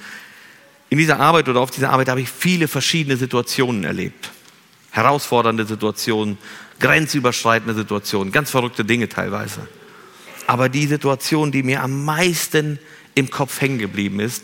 in 0.89 0.97
dieser 0.97 1.19
Arbeit 1.19 1.47
oder 1.49 1.59
auf 1.61 1.71
dieser 1.71 1.89
Arbeit 1.91 2.09
habe 2.09 2.21
ich 2.21 2.29
viele 2.29 2.67
verschiedene 2.67 3.17
Situationen 3.17 3.83
erlebt. 3.83 4.31
Herausfordernde 4.91 5.65
Situationen, 5.65 6.37
grenzüberschreitende 6.79 7.75
Situationen, 7.75 8.31
ganz 8.31 8.51
verrückte 8.51 8.83
Dinge 8.83 9.07
teilweise. 9.07 9.67
Aber 10.47 10.69
die 10.69 10.85
Situation, 10.87 11.51
die 11.51 11.63
mir 11.63 11.81
am 11.81 12.03
meisten 12.03 12.79
im 13.15 13.29
Kopf 13.29 13.61
hängen 13.61 13.77
geblieben 13.77 14.19
ist, 14.19 14.43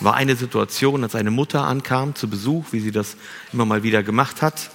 war 0.00 0.14
eine 0.14 0.36
Situation, 0.36 1.02
als 1.02 1.16
eine 1.16 1.32
Mutter 1.32 1.64
ankam 1.64 2.14
zu 2.14 2.28
Besuch, 2.30 2.66
wie 2.70 2.78
sie 2.78 2.92
das 2.92 3.16
immer 3.52 3.64
mal 3.64 3.82
wieder 3.82 4.02
gemacht 4.02 4.42
hat, 4.42 4.70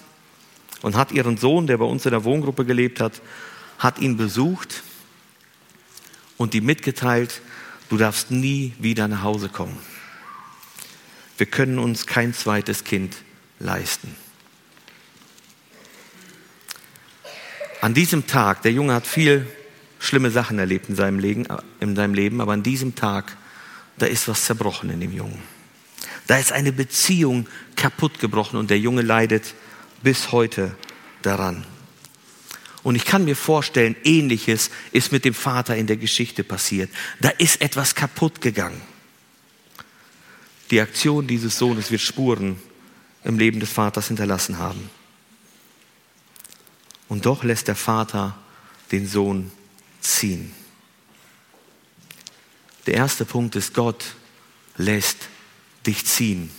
und 0.81 0.95
hat 0.97 1.13
ihren 1.13 1.37
Sohn, 1.37 1.65
der 1.65 1.77
bei 1.77 1.85
uns 1.85 2.03
in 2.03 2.11
der 2.11 2.25
Wohngruppe 2.25 2.65
gelebt 2.65 2.99
hat, 2.99 3.21
hat 3.77 3.99
ihn 3.99 4.17
besucht 4.17 4.83
und 6.37 6.53
die 6.53 6.61
mitgeteilt, 6.61 7.41
du 7.89 7.97
darfst 7.97 8.31
nie 8.31 8.73
wieder 8.79 9.07
nach 9.07 9.23
Hause 9.23 9.49
kommen. 9.49 9.77
Wir 11.37 11.45
können 11.47 11.79
uns 11.79 12.05
kein 12.05 12.33
zweites 12.33 12.83
Kind 12.83 13.15
leisten. 13.59 14.15
An 17.81 17.93
diesem 17.93 18.27
Tag, 18.27 18.61
der 18.61 18.71
Junge 18.71 18.93
hat 18.93 19.05
viel 19.07 19.45
schlimme 19.99 20.31
Sachen 20.31 20.59
erlebt 20.59 20.89
in 20.89 20.95
seinem, 20.95 21.19
Leben, 21.19 21.45
in 21.79 21.95
seinem 21.95 22.13
Leben, 22.13 22.39
aber 22.39 22.53
an 22.53 22.63
diesem 22.63 22.95
Tag, 22.95 23.37
da 23.97 24.05
ist 24.05 24.27
was 24.27 24.45
zerbrochen 24.45 24.89
in 24.89 24.99
dem 25.01 25.13
Jungen. 25.13 25.41
Da 26.27 26.37
ist 26.37 26.51
eine 26.53 26.71
Beziehung 26.71 27.47
kaputt 27.75 28.19
gebrochen 28.19 28.57
und 28.57 28.69
der 28.69 28.79
Junge 28.79 29.01
leidet 29.01 29.53
bis 30.01 30.31
heute 30.31 30.75
daran. 31.21 31.65
Und 32.83 32.95
ich 32.97 33.05
kann 33.05 33.23
mir 33.23 33.35
vorstellen, 33.37 33.95
ähnliches 34.03 34.69
ist 34.91 35.11
mit 35.13 35.23
dem 35.23 35.33
Vater 35.33 35.75
in 35.77 35.87
der 35.87 35.97
Geschichte 35.97 36.43
passiert. 36.43 36.91
Da 37.21 37.29
ist 37.29 37.61
etwas 37.61 37.95
kaputt 37.95 38.41
gegangen. 38.41 38.81
Die 40.69 40.81
Aktion 40.81 41.25
dieses 41.25 41.57
Sohnes 41.57 41.91
wird 41.91 42.01
Spuren 42.01 42.57
im 43.23 43.39
Leben 43.39 43.61
des 43.61 43.69
Vaters 43.71 44.09
hinterlassen 44.09 44.57
haben. 44.57 44.89
Und 47.07 47.25
doch 47.25 47.43
lässt 47.43 47.69
der 47.69 47.75
Vater 47.75 48.37
den 48.91 49.07
Sohn 49.07 49.51
ziehen. 50.01 50.51
Der 52.85 52.95
erste 52.95 53.23
Punkt 53.23 53.55
ist, 53.55 53.73
Gott 53.73 54.03
lässt 54.75 55.29
dich 55.85 56.05
ziehen. 56.05 56.51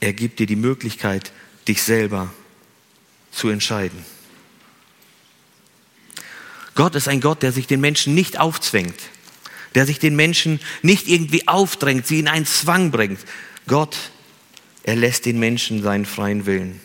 Er 0.00 0.12
gibt 0.12 0.38
dir 0.38 0.46
die 0.46 0.56
Möglichkeit, 0.56 1.32
dich 1.66 1.82
selber 1.82 2.28
zu 2.36 2.41
zu 3.32 3.48
entscheiden. 3.48 4.04
Gott 6.74 6.94
ist 6.94 7.08
ein 7.08 7.20
Gott, 7.20 7.42
der 7.42 7.52
sich 7.52 7.66
den 7.66 7.80
Menschen 7.80 8.14
nicht 8.14 8.38
aufzwängt, 8.38 8.98
der 9.74 9.86
sich 9.86 9.98
den 9.98 10.14
Menschen 10.16 10.60
nicht 10.82 11.08
irgendwie 11.08 11.48
aufdrängt, 11.48 12.06
sie 12.06 12.20
in 12.20 12.28
einen 12.28 12.46
Zwang 12.46 12.90
bringt. 12.90 13.20
Gott, 13.66 13.96
er 14.84 14.96
lässt 14.96 15.26
den 15.26 15.38
Menschen 15.38 15.82
seinen 15.82 16.06
freien 16.06 16.46
Willen. 16.46 16.80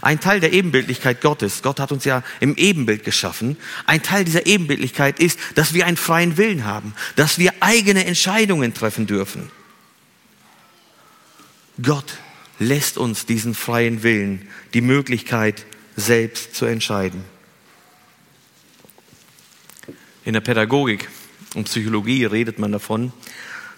Ein 0.00 0.20
Teil 0.20 0.40
der 0.40 0.52
Ebenbildlichkeit 0.52 1.20
Gottes, 1.20 1.60
Gott 1.62 1.80
hat 1.80 1.92
uns 1.92 2.04
ja 2.04 2.22
im 2.40 2.56
Ebenbild 2.56 3.04
geschaffen, 3.04 3.56
ein 3.86 4.02
Teil 4.02 4.24
dieser 4.24 4.46
Ebenbildlichkeit 4.46 5.18
ist, 5.18 5.38
dass 5.54 5.74
wir 5.74 5.86
einen 5.86 5.96
freien 5.96 6.36
Willen 6.36 6.64
haben, 6.64 6.94
dass 7.16 7.38
wir 7.38 7.52
eigene 7.60 8.06
Entscheidungen 8.06 8.74
treffen 8.74 9.06
dürfen. 9.06 9.50
Gott 11.82 12.16
lässt 12.62 12.96
uns 12.98 13.26
diesen 13.26 13.54
freien 13.54 14.02
Willen, 14.02 14.48
die 14.74 14.80
Möglichkeit, 14.80 15.66
selbst 15.96 16.54
zu 16.54 16.64
entscheiden. 16.64 17.24
In 20.24 20.32
der 20.34 20.40
Pädagogik 20.40 21.08
und 21.54 21.64
Psychologie 21.64 22.24
redet 22.24 22.58
man 22.58 22.70
davon, 22.72 23.12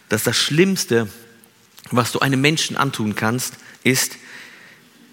dass 0.09 0.25
das 0.25 0.37
Schlimmste, 0.37 1.09
was 1.91 2.13
du 2.13 2.19
einem 2.21 2.41
Menschen 2.41 2.77
antun 2.77 3.15
kannst, 3.15 3.55
ist, 3.83 4.17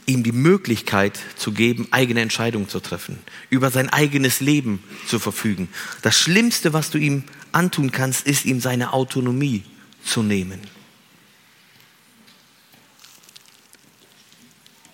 ihm 0.06 0.24
die 0.24 0.34
Möglichkeit 0.34 1.18
zu 1.38 1.54
geben, 1.54 1.88
eigene 1.92 2.22
Entscheidungen 2.22 2.68
zu 2.68 2.82
treffen, 2.82 3.18
über 3.50 3.72
sein 3.72 3.90
eigenes 3.90 4.42
Leben 4.42 4.84
zu 5.08 5.20
verfügen. 5.20 5.70
Das 6.02 6.20
Schlimmste, 6.20 6.74
was 6.74 6.90
du 6.92 6.98
ihm 6.98 7.24
antun 7.54 7.92
kannst, 7.92 8.28
ist, 8.28 8.46
ihm 8.46 8.60
seine 8.60 8.92
Autonomie 8.94 9.64
zu 10.04 10.24
nehmen. 10.24 10.60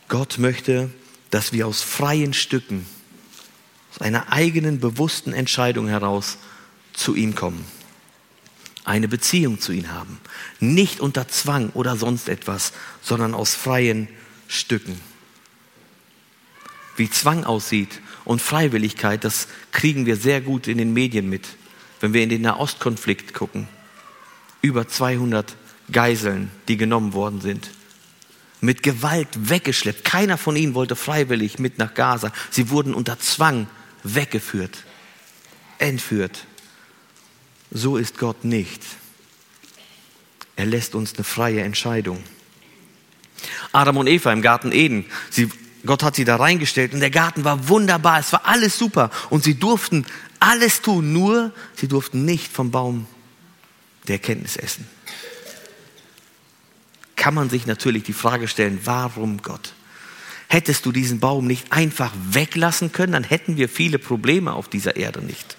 Gott 0.09 0.37
möchte, 0.37 0.89
dass 1.31 1.51
wir 1.51 1.67
aus 1.67 1.81
freien 1.81 2.33
Stücken, 2.33 2.85
aus 3.91 3.99
einer 4.01 4.31
eigenen 4.31 4.79
bewussten 4.79 5.33
Entscheidung 5.33 5.87
heraus 5.87 6.37
zu 6.93 7.13
ihm 7.15 7.35
kommen, 7.35 7.65
eine 8.85 9.09
Beziehung 9.09 9.59
zu 9.59 9.73
ihm 9.73 9.91
haben, 9.91 10.19
nicht 10.59 11.01
unter 11.01 11.27
Zwang 11.27 11.71
oder 11.71 11.97
sonst 11.97 12.29
etwas, 12.29 12.71
sondern 13.01 13.33
aus 13.33 13.53
freien 13.53 14.07
Stücken. 14.47 14.99
Wie 16.95 17.09
Zwang 17.09 17.43
aussieht 17.43 17.99
und 18.23 18.41
Freiwilligkeit, 18.41 19.25
das 19.25 19.47
kriegen 19.73 20.05
wir 20.05 20.15
sehr 20.15 20.39
gut 20.39 20.67
in 20.67 20.77
den 20.77 20.93
Medien 20.93 21.29
mit, 21.29 21.45
wenn 21.99 22.13
wir 22.13 22.23
in 22.23 22.29
den 22.29 22.41
Nahostkonflikt 22.41 23.33
gucken. 23.33 23.67
Über 24.61 24.87
200 24.87 25.53
Geiseln, 25.91 26.49
die 26.69 26.77
genommen 26.77 27.11
worden 27.13 27.41
sind 27.41 27.69
mit 28.61 28.83
Gewalt 28.83 29.27
weggeschleppt. 29.49 30.03
Keiner 30.03 30.37
von 30.37 30.55
ihnen 30.55 30.73
wollte 30.73 30.95
freiwillig 30.95 31.59
mit 31.59 31.77
nach 31.77 31.93
Gaza. 31.93 32.31
Sie 32.49 32.69
wurden 32.69 32.93
unter 32.93 33.19
Zwang 33.19 33.67
weggeführt, 34.03 34.83
entführt. 35.79 36.45
So 37.71 37.97
ist 37.97 38.17
Gott 38.17 38.43
nicht. 38.45 38.81
Er 40.55 40.65
lässt 40.65 40.95
uns 40.95 41.13
eine 41.15 41.23
freie 41.23 41.61
Entscheidung. 41.61 42.23
Adam 43.73 43.97
und 43.97 44.07
Eva 44.07 44.33
im 44.33 44.41
Garten 44.41 44.71
Eden, 44.71 45.05
sie, 45.29 45.49
Gott 45.85 46.01
hat 46.01 46.15
sie 46.15 46.25
da 46.25 46.37
reingestellt 46.37 46.93
und 46.93 47.01
der 47.01 47.11
Garten 47.11 47.43
war 47.43 47.67
wunderbar, 47.69 48.19
es 48.19 48.31
war 48.33 48.47
alles 48.47 48.79
super 48.79 49.11
und 49.29 49.43
sie 49.43 49.55
durften 49.59 50.05
alles 50.39 50.81
tun, 50.81 51.13
nur 51.13 51.53
sie 51.75 51.87
durften 51.87 52.25
nicht 52.25 52.51
vom 52.51 52.71
Baum 52.71 53.05
der 54.07 54.15
Erkenntnis 54.15 54.57
essen 54.57 54.87
kann 57.27 57.33
man 57.33 57.49
sich 57.49 57.65
natürlich 57.65 58.03
die 58.03 58.13
Frage 58.13 58.47
stellen, 58.47 58.79
warum 58.85 59.41
Gott? 59.41 59.73
Hättest 60.47 60.85
du 60.85 60.93
diesen 60.93 61.19
Baum 61.19 61.45
nicht 61.45 61.73
einfach 61.73 62.13
weglassen 62.31 62.93
können, 62.93 63.11
dann 63.11 63.25
hätten 63.25 63.57
wir 63.57 63.67
viele 63.67 63.99
Probleme 63.99 64.53
auf 64.53 64.69
dieser 64.69 64.95
Erde 64.95 65.19
nicht. 65.21 65.57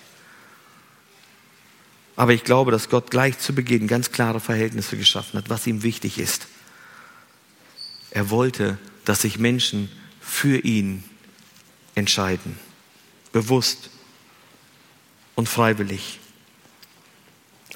Aber 2.16 2.32
ich 2.32 2.42
glaube, 2.42 2.70
dass 2.70 2.88
Gott 2.88 3.10
gleich 3.10 3.38
zu 3.38 3.54
Beginn 3.54 3.87
ganz 3.87 4.12
klare 4.12 4.40
Verhältnisse 4.40 4.96
geschaffen 4.96 5.37
hat, 5.37 5.50
was 5.50 5.66
ihm 5.66 5.82
wichtig 5.82 6.16
ist. 6.18 6.46
Er 8.12 8.30
wollte, 8.30 8.78
dass 9.04 9.20
sich 9.20 9.38
Menschen 9.38 9.90
für 10.22 10.56
ihn 10.60 11.04
entscheiden, 11.94 12.58
bewusst 13.32 13.90
und 15.34 15.50
freiwillig. 15.50 16.18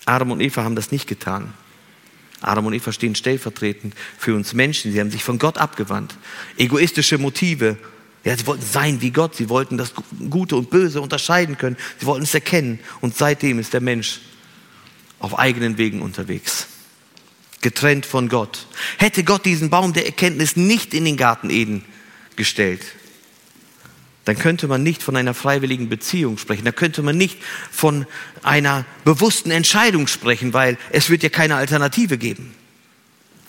Adam 0.06 0.30
und 0.30 0.40
Eva 0.40 0.64
haben 0.64 0.76
das 0.76 0.90
nicht 0.92 1.06
getan. 1.08 1.52
Adam 2.44 2.66
und 2.66 2.74
Eva 2.74 2.92
stehen 2.92 3.14
stellvertretend 3.14 3.94
für 4.18 4.34
uns 4.34 4.54
Menschen. 4.54 4.92
Sie 4.92 5.00
haben 5.00 5.10
sich 5.10 5.24
von 5.24 5.38
Gott 5.38 5.58
abgewandt. 5.58 6.14
Egoistische 6.56 7.18
Motive. 7.18 7.76
Ja, 8.24 8.36
sie 8.36 8.46
wollten 8.46 8.64
sein 8.64 9.00
wie 9.00 9.10
Gott. 9.10 9.36
Sie 9.36 9.48
wollten 9.48 9.76
das 9.78 9.92
Gute 10.30 10.56
und 10.56 10.70
Böse 10.70 11.00
unterscheiden 11.00 11.56
können. 11.58 11.76
Sie 11.98 12.06
wollten 12.06 12.24
es 12.24 12.34
erkennen. 12.34 12.78
Und 13.00 13.16
seitdem 13.16 13.58
ist 13.58 13.72
der 13.72 13.80
Mensch 13.80 14.20
auf 15.18 15.38
eigenen 15.38 15.78
Wegen 15.78 16.02
unterwegs. 16.02 16.66
Getrennt 17.60 18.06
von 18.06 18.28
Gott. 18.28 18.66
Hätte 18.98 19.22
Gott 19.24 19.44
diesen 19.46 19.70
Baum 19.70 19.92
der 19.92 20.06
Erkenntnis 20.06 20.56
nicht 20.56 20.94
in 20.94 21.04
den 21.04 21.16
Garten 21.16 21.50
Eden 21.50 21.84
gestellt, 22.34 22.80
dann 24.24 24.38
könnte 24.38 24.68
man 24.68 24.82
nicht 24.82 25.02
von 25.02 25.16
einer 25.16 25.34
freiwilligen 25.34 25.88
Beziehung 25.88 26.38
sprechen, 26.38 26.64
Da 26.64 26.72
könnte 26.72 27.02
man 27.02 27.16
nicht 27.18 27.38
von 27.70 28.06
einer 28.42 28.84
bewussten 29.04 29.50
Entscheidung 29.50 30.06
sprechen, 30.06 30.52
weil 30.52 30.78
es 30.90 31.10
wird 31.10 31.22
ja 31.22 31.28
keine 31.28 31.56
Alternative 31.56 32.18
geben. 32.18 32.54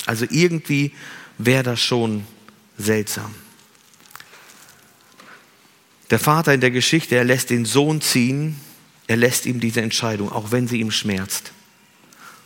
Also 0.05 0.25
irgendwie 0.29 0.91
wäre 1.37 1.63
das 1.63 1.79
schon 1.81 2.25
seltsam. 2.77 3.35
Der 6.09 6.19
Vater 6.19 6.53
in 6.53 6.61
der 6.61 6.71
Geschichte, 6.71 7.15
er 7.15 7.23
lässt 7.23 7.49
den 7.49 7.65
Sohn 7.65 8.01
ziehen, 8.01 8.59
er 9.07 9.17
lässt 9.17 9.45
ihm 9.45 9.59
diese 9.59 9.81
Entscheidung, 9.81 10.31
auch 10.31 10.51
wenn 10.51 10.67
sie 10.67 10.79
ihm 10.79 10.91
schmerzt. 10.91 11.51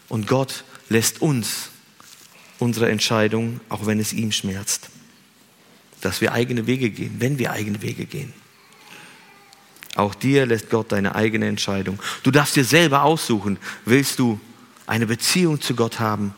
Und 0.10 0.28
Gott 0.28 0.64
lässt 0.90 1.22
uns 1.22 1.70
unsere 2.60 2.90
Entscheidung, 2.90 3.60
auch 3.70 3.86
wenn 3.86 4.00
es 4.00 4.14
ihm 4.14 4.32
schmerzt 4.32 4.90
dass 6.02 6.22
wir 6.22 6.32
eigene 6.34 6.68
Wege 6.68 6.90
gehen, 6.90 7.16
wenn 7.20 7.40
wir 7.40 7.52
eigene 7.52 7.82
Wege 7.82 8.06
gehen. 8.06 8.34
Auch 9.96 10.14
dir 10.14 10.46
lässt 10.46 10.70
Gott 10.70 10.92
deine 10.92 11.16
eigene 11.16 11.48
Entscheidung. 11.48 12.00
Du 12.24 12.30
darfst 12.30 12.56
dir 12.56 12.66
selber 12.66 13.04
aussuchen, 13.04 13.58
willst 13.86 14.20
du 14.20 14.40
eine 14.86 15.08
Beziehung 15.08 15.60
zu 15.60 15.76
Gott 15.76 16.00
haben 16.00 16.36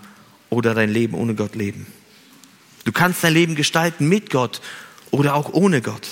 oder 0.49 0.73
dein 0.73 0.89
Leben 0.89 1.13
ohne 1.15 1.35
Gott 1.35 1.55
leben. 1.55 1.85
Du 2.85 2.93
kannst 2.93 3.23
dein 3.23 3.33
Leben 3.33 3.55
gestalten 3.55 4.07
mit 4.07 4.29
Gott 4.29 4.61
oder 5.11 5.35
auch 5.35 5.51
ohne 5.53 5.81
Gott. 5.81 6.07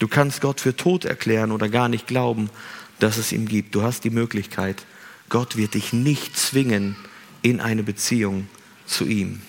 Du 0.00 0.08
kannst 0.08 0.40
Gott 0.40 0.60
für 0.60 0.76
tot 0.76 1.04
erklären 1.04 1.52
oder 1.52 1.68
gar 1.68 1.88
nicht 1.88 2.06
glauben, 2.06 2.50
dass 2.98 3.16
es 3.18 3.30
ihm 3.30 3.46
gibt. 3.48 3.74
Du 3.74 3.82
hast 3.82 4.02
die 4.02 4.10
Möglichkeit. 4.10 4.84
Gott 5.28 5.56
wird 5.56 5.74
dich 5.74 5.92
nicht 5.92 6.36
zwingen, 6.36 6.96
in 7.42 7.60
eine 7.60 7.82
Beziehung 7.82 8.48
zu 8.86 9.04
ihm. 9.06 9.42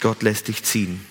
Gott 0.00 0.22
lässt 0.22 0.48
dich 0.48 0.62
ziehen. 0.64 1.04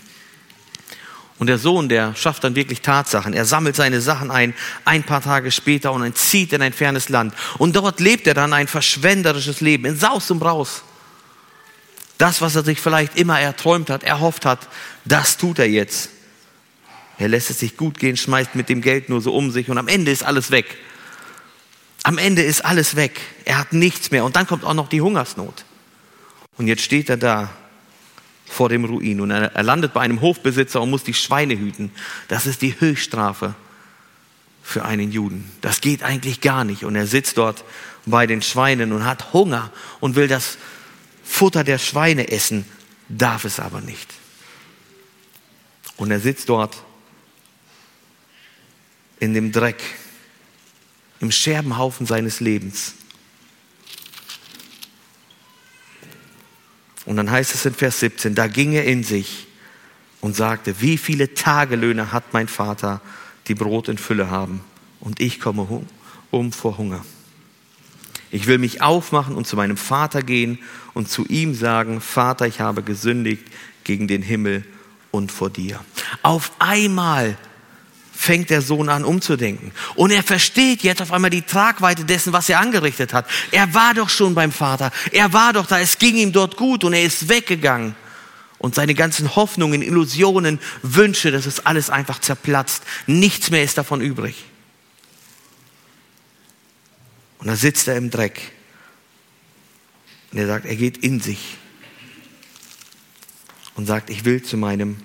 Und 1.40 1.48
der 1.48 1.58
Sohn, 1.58 1.90
der 1.90 2.16
schafft 2.16 2.44
dann 2.44 2.56
wirklich 2.56 2.82
Tatsachen. 2.82 3.34
Er 3.34 3.46
sammelt 3.46 3.76
seine 3.76 4.02
Sachen 4.02 4.30
ein, 4.32 4.54
ein 4.86 5.04
paar 5.04 5.22
Tage 5.22 5.52
später 5.52 5.92
und 5.92 6.02
dann 6.02 6.16
zieht 6.16 6.54
in 6.54 6.62
ein 6.62 6.74
fernes 6.74 7.10
Land. 7.10 7.34
Und 7.58 7.76
dort 7.76 8.00
lebt 8.00 8.28
er 8.28 8.34
dann 8.34 8.54
ein 8.54 8.68
verschwenderisches 8.68 9.60
Leben, 9.60 9.86
in 9.86 9.98
Saus 9.98 10.30
und 10.32 10.40
Braus. 10.40 10.84
Das, 12.20 12.40
was 12.42 12.56
er 12.56 12.64
sich 12.64 12.80
vielleicht 12.80 13.18
immer 13.18 13.40
erträumt 13.40 13.90
hat, 13.90 14.04
erhofft 14.04 14.46
hat, 14.46 14.68
das 15.06 15.38
tut 15.38 15.60
er 15.60 15.68
jetzt. 15.68 16.10
Er 17.18 17.28
lässt 17.28 17.50
es 17.50 17.60
sich 17.60 17.78
gut 17.78 18.00
gehen, 18.00 18.16
schmeißt 18.16 18.56
mit 18.56 18.70
dem 18.70 18.82
Geld 18.82 19.10
nur 19.10 19.20
so 19.20 19.34
um 19.36 19.52
sich 19.52 19.70
und 19.70 19.78
am 19.78 19.88
Ende 19.88 20.12
ist 20.12 20.24
alles 20.24 20.52
weg. 20.52 20.78
Am 22.04 22.18
Ende 22.18 22.42
ist 22.44 22.64
alles 22.64 22.98
weg. 22.98 23.22
Er 23.46 23.58
hat 23.58 23.72
nichts 23.72 24.12
mehr. 24.12 24.26
Und 24.26 24.36
dann 24.36 24.46
kommt 24.46 24.66
auch 24.66 24.74
noch 24.74 24.90
die 24.90 25.02
Hungersnot. 25.02 25.64
Und 26.58 26.68
jetzt 26.68 26.84
steht 26.84 27.10
er 27.10 27.18
da 27.18 27.50
vor 28.46 28.68
dem 28.70 28.86
Ruin 28.86 29.20
und 29.22 29.32
er, 29.32 29.64
landet 29.64 29.94
bei 29.94 30.02
einem 30.02 30.22
Hofbesitzer 30.22 30.80
und 30.82 30.90
muss 30.92 31.04
die 31.04 31.14
Schweine 31.16 31.58
hüten. 31.58 31.92
Das 32.28 32.46
ist 32.46 32.62
die 32.62 32.80
Höchststrafe 32.80 33.56
für 34.62 34.86
einen 34.86 35.12
Juden. 35.12 35.50
Das 35.62 35.82
geht 35.82 36.04
eigentlich 36.04 36.42
gar 36.42 36.64
nicht. 36.66 36.84
Und 36.84 36.96
er 36.96 37.08
sitzt 37.08 37.38
dort 37.38 37.64
bei 38.06 38.28
den 38.28 38.42
Schweinen 38.42 38.92
und 38.92 39.06
hat 39.06 39.32
Hunger 39.34 39.72
und 40.02 40.16
will 40.16 40.28
das 40.28 40.58
Futter 41.24 41.64
der 41.64 41.78
Schweine 41.80 42.30
essen, 42.32 42.66
darf 43.08 43.46
es 43.46 43.60
aber 43.62 43.80
nicht. 43.82 44.14
Und 45.96 46.12
er 46.12 46.20
sitzt 46.20 46.50
dort 46.50 46.84
in 49.20 49.34
dem 49.34 49.52
Dreck 49.54 49.82
im 51.24 51.32
Scherbenhaufen 51.32 52.06
seines 52.06 52.42
Lebens. 52.42 52.96
Und 57.06 57.16
dann 57.16 57.32
heißt 57.32 57.56
es 57.56 57.66
in 57.66 57.74
Vers 57.74 58.02
17, 58.02 58.36
da 58.36 58.48
ging 58.48 58.74
er 58.74 58.84
in 58.84 59.04
sich 59.06 59.48
und 60.20 60.36
sagte, 60.36 60.82
wie 60.82 60.98
viele 60.98 61.34
Tagelöhne 61.34 62.12
hat 62.12 62.34
mein 62.34 62.50
Vater, 62.50 63.00
die 63.48 63.56
Brot 63.56 63.88
in 63.88 63.98
Fülle 63.98 64.30
haben, 64.30 64.62
und 65.00 65.22
ich 65.22 65.40
komme 65.40 65.86
um 66.30 66.52
vor 66.52 66.78
Hunger. 66.78 67.06
Ich 68.30 68.48
will 68.48 68.58
mich 68.58 68.82
aufmachen 68.82 69.36
und 69.38 69.48
zu 69.48 69.56
meinem 69.56 69.78
Vater 69.78 70.24
gehen 70.24 70.60
und 70.94 71.08
zu 71.10 71.26
ihm 71.28 71.54
sagen, 71.56 72.02
Vater, 72.02 72.48
ich 72.48 72.60
habe 72.60 72.84
gesündigt 72.84 73.46
gegen 73.86 74.10
den 74.10 74.22
Himmel 74.24 74.66
und 75.12 75.32
vor 75.32 75.50
dir. 75.50 75.80
Auf 76.22 76.52
einmal 76.60 77.38
fängt 78.14 78.50
der 78.52 78.62
Sohn 78.62 78.90
an 78.90 79.04
umzudenken. 79.04 79.72
Und 79.96 80.12
er 80.12 80.24
versteht 80.24 80.84
jetzt 80.84 81.02
auf 81.02 81.12
einmal 81.12 81.30
die 81.32 81.42
Tragweite 81.42 82.06
dessen, 82.06 82.32
was 82.32 82.48
er 82.48 82.60
angerichtet 82.60 83.12
hat. 83.14 83.26
Er 83.52 83.74
war 83.74 83.94
doch 83.94 84.10
schon 84.10 84.36
beim 84.36 84.52
Vater. 84.52 84.92
Er 85.12 85.34
war 85.34 85.52
doch 85.52 85.66
da. 85.66 85.80
Es 85.80 85.98
ging 85.98 86.16
ihm 86.16 86.32
dort 86.32 86.56
gut 86.56 86.84
und 86.84 86.94
er 86.94 87.04
ist 87.04 87.28
weggegangen. 87.28 87.96
Und 88.60 88.76
seine 88.76 88.94
ganzen 88.94 89.36
Hoffnungen, 89.36 89.82
Illusionen, 89.82 90.60
Wünsche, 90.84 91.32
das 91.32 91.46
ist 91.48 91.68
alles 91.68 91.90
einfach 91.90 92.20
zerplatzt. 92.20 92.84
Nichts 93.08 93.50
mehr 93.52 93.64
ist 93.64 93.78
davon 93.78 94.00
übrig. 94.00 94.46
Und 97.40 97.48
da 97.48 97.56
sitzt 97.58 97.88
er 97.90 97.98
im 97.98 98.10
Dreck. 98.10 98.54
Und 100.32 100.38
er 100.38 100.48
sagt, 100.48 100.66
er 100.66 100.76
geht 100.78 100.98
in 101.00 101.20
sich 101.20 101.58
und 103.76 103.86
sagt, 103.86 104.10
ich 104.10 104.24
will 104.24 104.42
zu 104.42 104.56
meinem 104.56 104.98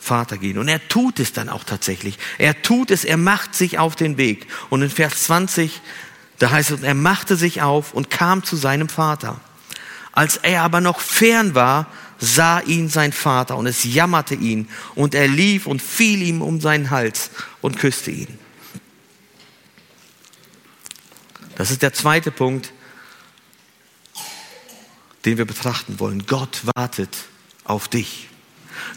Vater 0.00 0.38
gehen. 0.38 0.58
Und 0.58 0.66
er 0.68 0.86
tut 0.88 1.20
es 1.20 1.32
dann 1.32 1.48
auch 1.48 1.62
tatsächlich. 1.62 2.18
Er 2.38 2.60
tut 2.62 2.90
es, 2.90 3.04
er 3.04 3.18
macht 3.18 3.54
sich 3.54 3.78
auf 3.78 3.94
den 3.94 4.16
Weg. 4.16 4.46
Und 4.70 4.82
in 4.82 4.90
Vers 4.90 5.24
20, 5.24 5.80
da 6.38 6.50
heißt 6.50 6.70
es, 6.72 6.80
er 6.82 6.94
machte 6.94 7.36
sich 7.36 7.62
auf 7.62 7.92
und 7.92 8.10
kam 8.10 8.42
zu 8.42 8.56
seinem 8.56 8.88
Vater. 8.88 9.38
Als 10.12 10.38
er 10.38 10.62
aber 10.62 10.80
noch 10.80 11.00
fern 11.00 11.54
war, 11.54 11.86
sah 12.18 12.60
ihn 12.60 12.88
sein 12.88 13.12
Vater 13.12 13.56
und 13.56 13.66
es 13.66 13.84
jammerte 13.84 14.34
ihn. 14.34 14.68
Und 14.94 15.14
er 15.14 15.28
lief 15.28 15.66
und 15.66 15.82
fiel 15.82 16.22
ihm 16.22 16.40
um 16.42 16.60
seinen 16.60 16.88
Hals 16.90 17.30
und 17.60 17.78
küsste 17.78 18.10
ihn. 18.10 18.38
Das 21.56 21.70
ist 21.70 21.82
der 21.82 21.92
zweite 21.92 22.30
Punkt, 22.30 22.72
den 25.26 25.36
wir 25.36 25.44
betrachten 25.44 26.00
wollen. 26.00 26.24
Gott 26.26 26.62
wartet 26.74 27.14
auf 27.64 27.86
dich. 27.88 28.29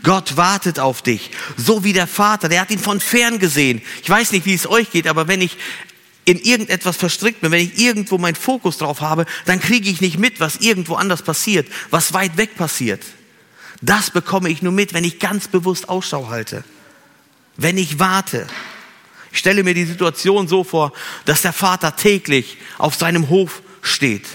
Gott 0.04 0.38
wartet 0.38 0.80
auf 0.80 1.02
dich, 1.02 1.32
so 1.58 1.84
wie 1.84 1.94
der 1.94 2.08
Vater, 2.08 2.50
der 2.50 2.62
hat 2.62 2.72
ihn 2.72 2.80
von 2.80 3.00
fern 3.00 3.40
gesehen. 3.40 3.82
Ich 4.02 4.10
weiß 4.10 4.32
nicht, 4.32 4.46
wie 4.46 4.54
es 4.54 4.68
euch 4.68 4.92
geht, 4.92 5.08
aber 5.08 5.28
wenn 5.28 5.42
ich 5.42 5.58
in 6.26 6.40
irgendetwas 6.40 6.96
verstrickt 6.96 7.42
bin, 7.42 7.52
wenn 7.52 7.62
ich 7.66 7.78
irgendwo 7.80 8.18
meinen 8.18 8.36
Fokus 8.36 8.78
drauf 8.78 9.02
habe, 9.02 9.26
dann 9.46 9.60
kriege 9.60 9.90
ich 9.90 10.00
nicht 10.02 10.18
mit, 10.18 10.40
was 10.40 10.58
irgendwo 10.58 10.96
anders 10.96 11.22
passiert, 11.22 11.68
was 11.90 12.14
weit 12.14 12.38
weg 12.38 12.56
passiert. 12.56 13.04
Das 13.82 14.10
bekomme 14.12 14.50
ich 14.50 14.62
nur 14.62 14.72
mit, 14.72 14.94
wenn 14.94 15.04
ich 15.04 15.20
ganz 15.20 15.48
bewusst 15.50 15.90
Ausschau 15.90 16.30
halte, 16.30 16.64
wenn 17.58 17.78
ich 17.78 18.00
warte. 18.00 18.48
Ich 19.34 19.40
stelle 19.40 19.64
mir 19.64 19.74
die 19.74 19.86
Situation 19.86 20.48
so 20.48 20.64
vor, 20.64 20.94
dass 21.26 21.42
der 21.42 21.54
Vater 21.54 21.96
täglich 21.96 22.58
auf 22.78 22.96
seinem 22.96 23.30
Hof 23.30 23.62
steht 23.82 24.26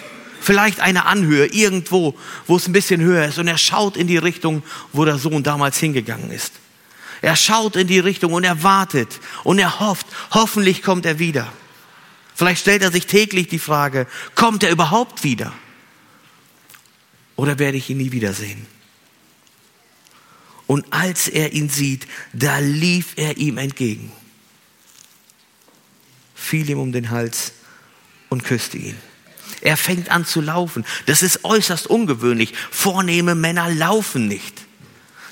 Vielleicht 0.40 0.81
eine 0.81 1.07
Anhöhe 1.07 1.46
irgendwo, 1.46 2.16
wo 2.46 2.57
es 2.57 2.66
ein 2.66 2.72
bisschen 2.72 3.01
höher 3.01 3.27
ist. 3.27 3.38
Und 3.38 3.48
er 3.48 3.59
schaut 3.59 3.96
in 3.96 4.07
die 4.07 4.16
Richtung, 4.18 4.62
wo 4.92 5.05
der 5.05 5.18
Sohn 5.18 5.42
damals 5.42 5.79
hingegangen 5.79 6.31
ist. 6.31 6.53
Er 7.20 7.35
schaut 7.37 7.74
in 7.77 7.87
die 7.88 7.98
Richtung 7.98 8.33
und 8.33 8.44
er 8.44 8.62
wartet 8.62 9.20
und 9.42 9.59
er 9.59 9.81
hofft. 9.81 10.07
Hoffentlich 10.31 10.83
kommt 10.83 11.05
er 11.07 11.18
wieder. 11.18 11.53
Vielleicht 12.35 12.61
stellt 12.61 12.83
er 12.83 12.92
sich 12.92 13.07
täglich 13.07 13.48
die 13.48 13.59
Frage, 13.59 14.07
kommt 14.37 14.62
er 14.62 14.70
überhaupt 14.70 15.24
wieder? 15.24 15.53
Oder 17.35 17.59
werde 17.59 17.77
ich 17.79 17.90
ihn 17.90 17.96
nie 17.96 18.12
wiedersehen? 18.12 18.66
Und 20.68 20.85
als 20.92 21.27
er 21.29 21.53
ihn 21.53 21.68
sieht, 21.68 22.07
da 22.33 22.59
lief 22.59 23.14
er 23.16 23.38
ihm 23.38 23.59
entgegen, 23.59 24.12
fiel 26.35 26.68
ihm 26.70 26.79
um 26.79 26.92
den 26.92 27.11
Hals 27.11 27.53
und 28.29 28.44
küsste 28.44 28.77
ihn. 28.77 28.96
Er 29.61 29.77
fängt 29.77 30.11
an 30.11 30.25
zu 30.25 30.40
laufen. 30.40 30.85
Das 31.07 31.23
ist 31.23 31.44
äußerst 31.44 31.87
ungewöhnlich. 31.88 32.55
Vornehme 32.71 33.35
Männer 33.35 33.68
laufen 33.71 34.29
nicht. 34.29 34.62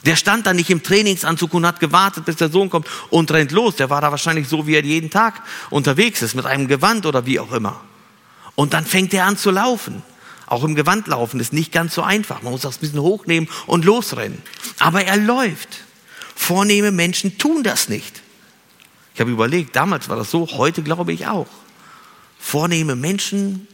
Der 0.05 0.17
stand 0.17 0.47
da 0.47 0.53
nicht 0.53 0.71
im 0.71 0.83
Trainingsanzug 0.83 1.55
und 1.55 1.67
hat 1.67 1.81
gewartet, 1.81 2.25
bis 2.27 2.37
der 2.37 2.49
Sohn 2.51 2.71
kommt 2.71 2.87
und 3.11 3.31
rennt 3.31 3.51
los. 3.53 3.77
Der 3.77 3.91
war 3.91 4.01
da 4.01 4.11
wahrscheinlich 4.11 4.47
so, 4.49 4.67
wie 4.67 4.75
er 4.75 4.85
jeden 4.85 5.11
Tag 5.11 5.43
unterwegs 5.71 6.23
ist, 6.23 6.35
mit 6.35 6.47
einem 6.47 6.69
Gewand 6.69 7.07
oder 7.07 7.27
wie 7.27 7.41
auch 7.41 7.53
immer. 7.53 7.81
Und 8.55 8.73
dann 8.73 8.85
fängt 8.87 9.13
er 9.15 9.27
an 9.27 9.37
zu 9.37 9.51
laufen. 9.51 10.03
Auch 10.47 10.63
im 10.65 10.75
Gewand 10.77 11.09
laufen 11.09 11.41
ist 11.41 11.53
nicht 11.53 11.73
ganz 11.73 11.95
so 11.95 12.03
einfach. 12.03 12.43
Man 12.43 12.53
muss 12.53 12.61
das 12.63 12.77
ein 12.79 12.81
bisschen 12.81 13.01
hochnehmen 13.01 13.49
und 13.67 13.85
losrennen. 13.85 14.41
Aber 14.79 15.05
er 15.05 15.17
läuft. 15.17 15.81
Vornehme 16.37 16.93
Menschen 16.93 17.37
tun 17.39 17.63
das 17.65 17.89
nicht. 17.89 18.23
Ich 19.15 19.21
habe 19.21 19.31
überlegt, 19.33 19.75
damals 19.75 20.09
war 20.09 20.17
das 20.17 20.31
so, 20.31 20.47
heute 20.53 20.83
glaube 20.83 21.13
ich 21.13 21.27
auch. 21.27 21.49
Vornehme 22.39 22.95
Menschen 22.95 23.67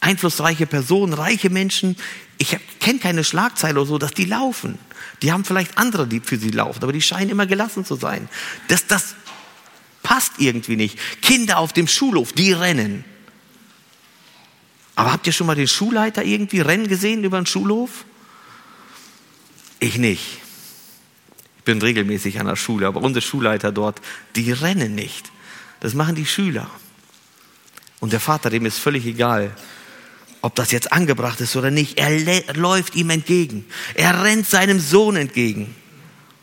einflussreiche 0.00 0.66
Personen, 0.66 1.12
reiche 1.12 1.50
Menschen. 1.50 1.96
Ich 2.38 2.56
kenne 2.80 2.98
keine 2.98 3.24
Schlagzeile 3.24 3.80
oder 3.80 3.86
so, 3.88 3.98
dass 3.98 4.12
die 4.12 4.24
laufen. 4.24 4.78
Die 5.22 5.32
haben 5.32 5.44
vielleicht 5.44 5.78
andere, 5.78 6.06
die 6.06 6.20
für 6.20 6.36
sie 6.36 6.50
laufen, 6.50 6.82
aber 6.82 6.92
die 6.92 7.02
scheinen 7.02 7.30
immer 7.30 7.46
gelassen 7.46 7.84
zu 7.84 7.94
sein. 7.96 8.28
Das, 8.68 8.86
das 8.86 9.14
passt 10.02 10.32
irgendwie 10.38 10.76
nicht. 10.76 10.98
Kinder 11.22 11.58
auf 11.58 11.72
dem 11.72 11.88
Schulhof, 11.88 12.32
die 12.32 12.52
rennen. 12.52 13.04
Aber 14.94 15.12
habt 15.12 15.26
ihr 15.26 15.32
schon 15.32 15.46
mal 15.46 15.54
den 15.56 15.68
Schulleiter 15.68 16.24
irgendwie 16.24 16.60
rennen 16.60 16.88
gesehen 16.88 17.24
über 17.24 17.38
den 17.40 17.46
Schulhof? 17.46 18.04
Ich 19.78 19.98
nicht. 19.98 20.24
Ich 21.58 21.64
bin 21.66 21.82
regelmäßig 21.82 22.38
an 22.40 22.46
der 22.46 22.56
Schule, 22.56 22.86
aber 22.86 23.02
unsere 23.02 23.22
Schulleiter 23.24 23.72
dort, 23.72 24.00
die 24.36 24.52
rennen 24.52 24.94
nicht. 24.94 25.30
Das 25.80 25.94
machen 25.94 26.14
die 26.14 26.24
Schüler. 26.24 26.70
Und 27.98 28.12
der 28.12 28.20
Vater, 28.20 28.50
dem 28.50 28.64
ist 28.66 28.78
völlig 28.78 29.04
egal, 29.04 29.54
ob 30.42 30.54
das 30.54 30.70
jetzt 30.70 30.92
angebracht 30.92 31.40
ist 31.40 31.56
oder 31.56 31.70
nicht. 31.70 31.98
Er 31.98 32.54
läuft 32.54 32.94
ihm 32.96 33.10
entgegen. 33.10 33.64
Er 33.94 34.22
rennt 34.22 34.46
seinem 34.48 34.80
Sohn 34.80 35.16
entgegen. 35.16 35.74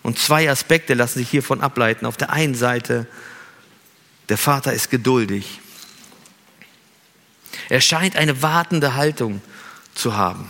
Und 0.02 0.20
zwei 0.20 0.50
Aspekte 0.50 0.94
lassen 0.94 1.20
sich 1.20 1.30
hiervon 1.30 1.62
ableiten. 1.62 2.06
Auf 2.06 2.18
der 2.18 2.32
einen 2.32 2.56
Seite, 2.56 3.08
der 4.30 4.38
Vater 4.38 4.74
ist 4.74 4.90
geduldig. 4.90 5.60
Er 7.70 7.82
scheint 7.82 8.16
eine 8.16 8.42
wartende 8.42 8.96
Haltung 8.96 9.42
zu 9.96 10.16
haben. 10.18 10.50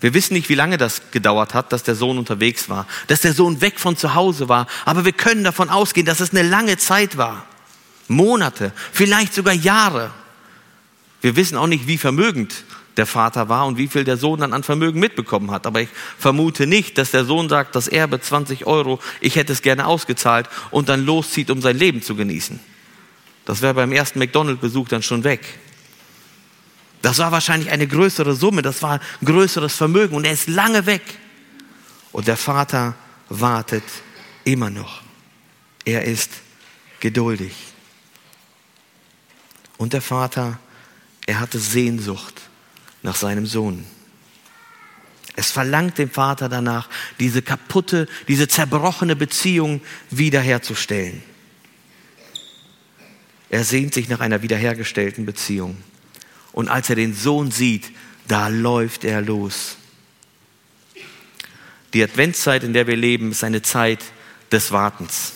Wir 0.00 0.12
wissen 0.12 0.34
nicht, 0.34 0.50
wie 0.50 0.54
lange 0.54 0.76
das 0.76 1.00
gedauert 1.10 1.54
hat, 1.54 1.72
dass 1.72 1.82
der 1.82 1.94
Sohn 1.94 2.18
unterwegs 2.18 2.68
war, 2.68 2.86
dass 3.06 3.22
der 3.22 3.32
Sohn 3.32 3.62
weg 3.62 3.80
von 3.80 3.96
zu 3.96 4.14
Hause 4.14 4.48
war, 4.48 4.66
aber 4.84 5.06
wir 5.06 5.12
können 5.12 5.42
davon 5.42 5.70
ausgehen, 5.70 6.06
dass 6.06 6.20
es 6.20 6.30
eine 6.30 6.42
lange 6.42 6.76
Zeit 6.76 7.16
war. 7.16 7.46
Monate, 8.06 8.72
vielleicht 8.92 9.32
sogar 9.34 9.54
Jahre. 9.54 10.12
Wir 11.26 11.34
wissen 11.34 11.56
auch 11.58 11.66
nicht, 11.66 11.88
wie 11.88 11.98
vermögend 11.98 12.62
der 12.96 13.04
Vater 13.04 13.48
war 13.48 13.66
und 13.66 13.78
wie 13.78 13.88
viel 13.88 14.04
der 14.04 14.16
Sohn 14.16 14.38
dann 14.38 14.52
an 14.52 14.62
Vermögen 14.62 15.00
mitbekommen 15.00 15.50
hat. 15.50 15.66
Aber 15.66 15.80
ich 15.80 15.88
vermute 16.16 16.68
nicht, 16.68 16.98
dass 16.98 17.10
der 17.10 17.24
Sohn 17.24 17.48
sagt, 17.48 17.74
das 17.74 17.88
Erbe 17.88 18.20
20 18.20 18.64
Euro, 18.68 19.00
ich 19.20 19.34
hätte 19.34 19.52
es 19.52 19.60
gerne 19.60 19.86
ausgezahlt 19.88 20.48
und 20.70 20.88
dann 20.88 21.04
loszieht, 21.04 21.50
um 21.50 21.60
sein 21.60 21.76
Leben 21.76 22.00
zu 22.00 22.14
genießen. 22.14 22.60
Das 23.44 23.60
wäre 23.60 23.74
beim 23.74 23.90
ersten 23.90 24.20
McDonald-Besuch 24.20 24.86
dann 24.86 25.02
schon 25.02 25.24
weg. 25.24 25.44
Das 27.02 27.18
war 27.18 27.32
wahrscheinlich 27.32 27.72
eine 27.72 27.88
größere 27.88 28.36
Summe, 28.36 28.62
das 28.62 28.80
war 28.84 29.00
ein 29.00 29.24
größeres 29.26 29.74
Vermögen 29.74 30.14
und 30.14 30.24
er 30.24 30.32
ist 30.32 30.46
lange 30.46 30.86
weg. 30.86 31.02
Und 32.12 32.28
der 32.28 32.36
Vater 32.36 32.94
wartet 33.30 33.82
immer 34.44 34.70
noch. 34.70 35.02
Er 35.84 36.04
ist 36.04 36.30
geduldig. 37.00 37.52
Und 39.76 39.92
der 39.92 40.02
Vater 40.02 40.42
wartet. 40.44 40.60
Er 41.26 41.40
hatte 41.40 41.58
Sehnsucht 41.58 42.34
nach 43.02 43.16
seinem 43.16 43.46
Sohn. 43.46 43.84
Es 45.34 45.50
verlangt 45.50 45.98
dem 45.98 46.08
Vater 46.10 46.48
danach, 46.48 46.88
diese 47.18 47.42
kaputte, 47.42 48.08
diese 48.26 48.48
zerbrochene 48.48 49.16
Beziehung 49.16 49.82
wiederherzustellen. 50.10 51.22
Er 53.50 53.64
sehnt 53.64 53.92
sich 53.92 54.08
nach 54.08 54.20
einer 54.20 54.42
wiederhergestellten 54.42 55.26
Beziehung. 55.26 55.76
Und 56.52 56.68
als 56.68 56.88
er 56.88 56.96
den 56.96 57.14
Sohn 57.14 57.50
sieht, 57.50 57.90
da 58.28 58.48
läuft 58.48 59.04
er 59.04 59.20
los. 59.20 59.76
Die 61.92 62.02
Adventszeit, 62.02 62.64
in 62.64 62.72
der 62.72 62.86
wir 62.86 62.96
leben, 62.96 63.32
ist 63.32 63.44
eine 63.44 63.62
Zeit 63.62 64.00
des 64.50 64.72
Wartens. 64.72 65.32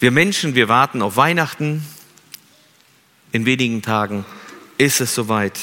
Wir 0.00 0.10
Menschen, 0.10 0.54
wir 0.54 0.68
warten 0.68 1.02
auf 1.02 1.16
Weihnachten, 1.16 1.84
in 3.32 3.44
wenigen 3.46 3.82
Tagen 3.82 4.24
ist 4.78 5.00
es 5.00 5.14
soweit. 5.14 5.58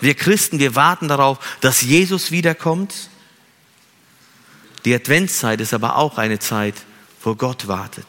Wir 0.00 0.14
Christen, 0.14 0.58
wir 0.58 0.74
warten 0.74 1.08
darauf, 1.08 1.38
dass 1.60 1.82
Jesus 1.82 2.30
wiederkommt. 2.30 3.08
Die 4.84 4.94
Adventszeit 4.94 5.60
ist 5.60 5.74
aber 5.74 5.96
auch 5.96 6.18
eine 6.18 6.38
Zeit, 6.38 6.74
wo 7.22 7.34
Gott 7.34 7.68
wartet, 7.68 8.06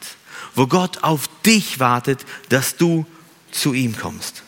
wo 0.54 0.66
Gott 0.66 1.04
auf 1.04 1.28
dich 1.44 1.78
wartet, 1.78 2.24
dass 2.48 2.76
du 2.76 3.06
zu 3.52 3.74
ihm 3.74 3.96
kommst. 3.96 4.42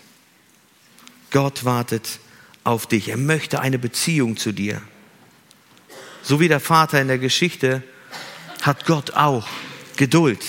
Gott 1.31 1.65
wartet 1.65 2.19
auf 2.65 2.87
dich. 2.87 3.09
Er 3.11 3.17
möchte 3.17 3.61
eine 3.61 3.79
Beziehung 3.79 4.37
zu 4.37 4.51
dir. 4.53 4.81
So 6.23 6.41
wie 6.41 6.49
der 6.49 6.59
Vater 6.59 7.01
in 7.01 7.07
der 7.07 7.19
Geschichte 7.19 7.85
hat 8.63 8.87
Gott 8.87 9.13
auch 9.13 9.47
Geduld 9.97 10.41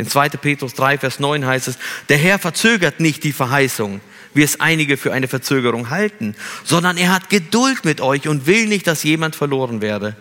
in 0.00 0.08
2. 0.08 0.30
Petrus 0.38 0.72
3, 0.72 0.96
Vers 0.96 1.18
9 1.18 1.44
heißt 1.44 1.68
es, 1.68 1.76
der 2.08 2.16
Herr 2.16 2.38
verzögert 2.38 3.00
nicht 3.00 3.22
die 3.22 3.34
Verheißung, 3.34 4.00
wie 4.32 4.42
es 4.42 4.58
einige 4.58 4.96
für 4.96 5.12
eine 5.12 5.28
Verzögerung 5.28 5.90
halten, 5.90 6.34
sondern 6.64 6.96
er 6.96 7.12
hat 7.12 7.28
Geduld 7.28 7.84
mit 7.84 8.00
euch 8.00 8.26
und 8.26 8.46
will 8.46 8.66
nicht, 8.66 8.86
dass 8.86 9.02
jemand 9.02 9.36
verloren 9.36 9.82
werde, 9.82 10.16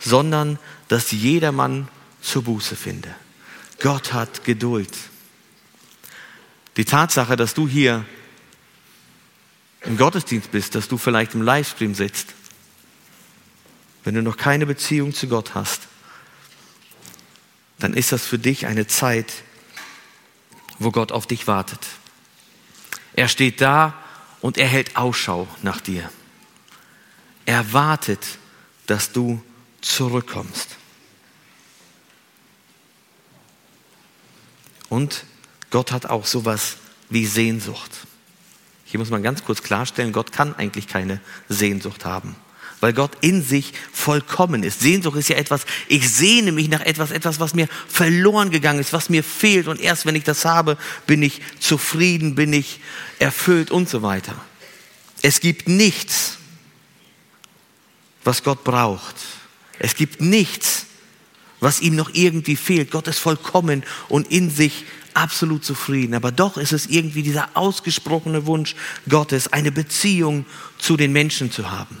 sondern 0.00 0.58
dass 0.88 1.10
jedermann 1.10 1.88
zur 2.22 2.44
Buße 2.44 2.74
finde. 2.74 3.14
Gott 3.80 4.14
hat 4.14 4.44
Geduld. 4.44 4.96
Die 6.78 6.86
Tatsache, 6.86 7.36
dass 7.36 7.52
du 7.52 7.68
hier 7.68 8.06
im 9.82 9.98
Gottesdienst 9.98 10.50
bist, 10.52 10.74
dass 10.74 10.88
du 10.88 10.96
vielleicht 10.96 11.34
im 11.34 11.42
Livestream 11.42 11.94
sitzt, 11.94 12.28
wenn 14.04 14.14
du 14.14 14.22
noch 14.22 14.38
keine 14.38 14.64
Beziehung 14.64 15.12
zu 15.12 15.28
Gott 15.28 15.54
hast, 15.54 15.82
dann 17.78 17.94
ist 17.94 18.12
das 18.12 18.26
für 18.26 18.38
dich 18.38 18.66
eine 18.66 18.86
Zeit, 18.86 19.32
wo 20.78 20.90
Gott 20.90 21.12
auf 21.12 21.26
dich 21.26 21.46
wartet. 21.46 21.80
Er 23.14 23.28
steht 23.28 23.60
da 23.60 23.94
und 24.40 24.58
er 24.58 24.66
hält 24.68 24.96
Ausschau 24.96 25.48
nach 25.62 25.80
dir. 25.80 26.10
Er 27.46 27.72
wartet, 27.72 28.20
dass 28.86 29.12
du 29.12 29.42
zurückkommst. 29.80 30.76
Und 34.88 35.24
Gott 35.70 35.92
hat 35.92 36.06
auch 36.06 36.26
sowas 36.26 36.76
wie 37.10 37.26
Sehnsucht. 37.26 37.90
Hier 38.84 38.98
muss 38.98 39.10
man 39.10 39.22
ganz 39.22 39.44
kurz 39.44 39.62
klarstellen, 39.62 40.12
Gott 40.12 40.32
kann 40.32 40.54
eigentlich 40.56 40.86
keine 40.88 41.20
Sehnsucht 41.48 42.04
haben 42.06 42.36
weil 42.80 42.92
Gott 42.92 43.10
in 43.20 43.42
sich 43.42 43.72
vollkommen 43.92 44.62
ist. 44.62 44.80
Sehnsucht 44.80 45.16
ist 45.16 45.28
ja 45.28 45.36
etwas, 45.36 45.62
ich 45.88 46.08
sehne 46.10 46.52
mich 46.52 46.68
nach 46.68 46.80
etwas, 46.80 47.10
etwas, 47.10 47.40
was 47.40 47.54
mir 47.54 47.68
verloren 47.88 48.50
gegangen 48.50 48.80
ist, 48.80 48.92
was 48.92 49.08
mir 49.08 49.24
fehlt. 49.24 49.68
Und 49.68 49.80
erst 49.80 50.06
wenn 50.06 50.14
ich 50.14 50.24
das 50.24 50.44
habe, 50.44 50.76
bin 51.06 51.22
ich 51.22 51.40
zufrieden, 51.60 52.34
bin 52.34 52.52
ich 52.52 52.80
erfüllt 53.18 53.70
und 53.70 53.88
so 53.88 54.02
weiter. 54.02 54.34
Es 55.22 55.40
gibt 55.40 55.68
nichts, 55.68 56.38
was 58.24 58.42
Gott 58.42 58.62
braucht. 58.64 59.16
Es 59.78 59.94
gibt 59.94 60.20
nichts, 60.20 60.86
was 61.60 61.80
ihm 61.80 61.96
noch 61.96 62.10
irgendwie 62.12 62.56
fehlt. 62.56 62.90
Gott 62.92 63.08
ist 63.08 63.18
vollkommen 63.18 63.82
und 64.08 64.30
in 64.30 64.50
sich 64.50 64.84
absolut 65.14 65.64
zufrieden. 65.64 66.14
Aber 66.14 66.30
doch 66.30 66.56
ist 66.56 66.72
es 66.72 66.86
irgendwie 66.86 67.22
dieser 67.22 67.48
ausgesprochene 67.56 68.46
Wunsch 68.46 68.76
Gottes, 69.08 69.52
eine 69.52 69.72
Beziehung 69.72 70.46
zu 70.78 70.96
den 70.96 71.12
Menschen 71.12 71.50
zu 71.50 71.70
haben 71.72 71.96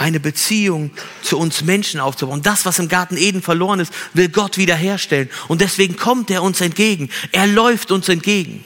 eine 0.00 0.18
Beziehung 0.18 0.90
zu 1.22 1.38
uns 1.38 1.62
Menschen 1.62 2.00
aufzubauen. 2.00 2.40
Das, 2.42 2.64
was 2.64 2.78
im 2.78 2.88
Garten 2.88 3.16
Eden 3.18 3.42
verloren 3.42 3.80
ist, 3.80 3.92
will 4.14 4.30
Gott 4.30 4.56
wiederherstellen. 4.56 5.28
Und 5.46 5.60
deswegen 5.60 5.96
kommt 5.96 6.30
er 6.30 6.42
uns 6.42 6.60
entgegen. 6.62 7.10
Er 7.32 7.46
läuft 7.46 7.92
uns 7.92 8.08
entgegen. 8.08 8.64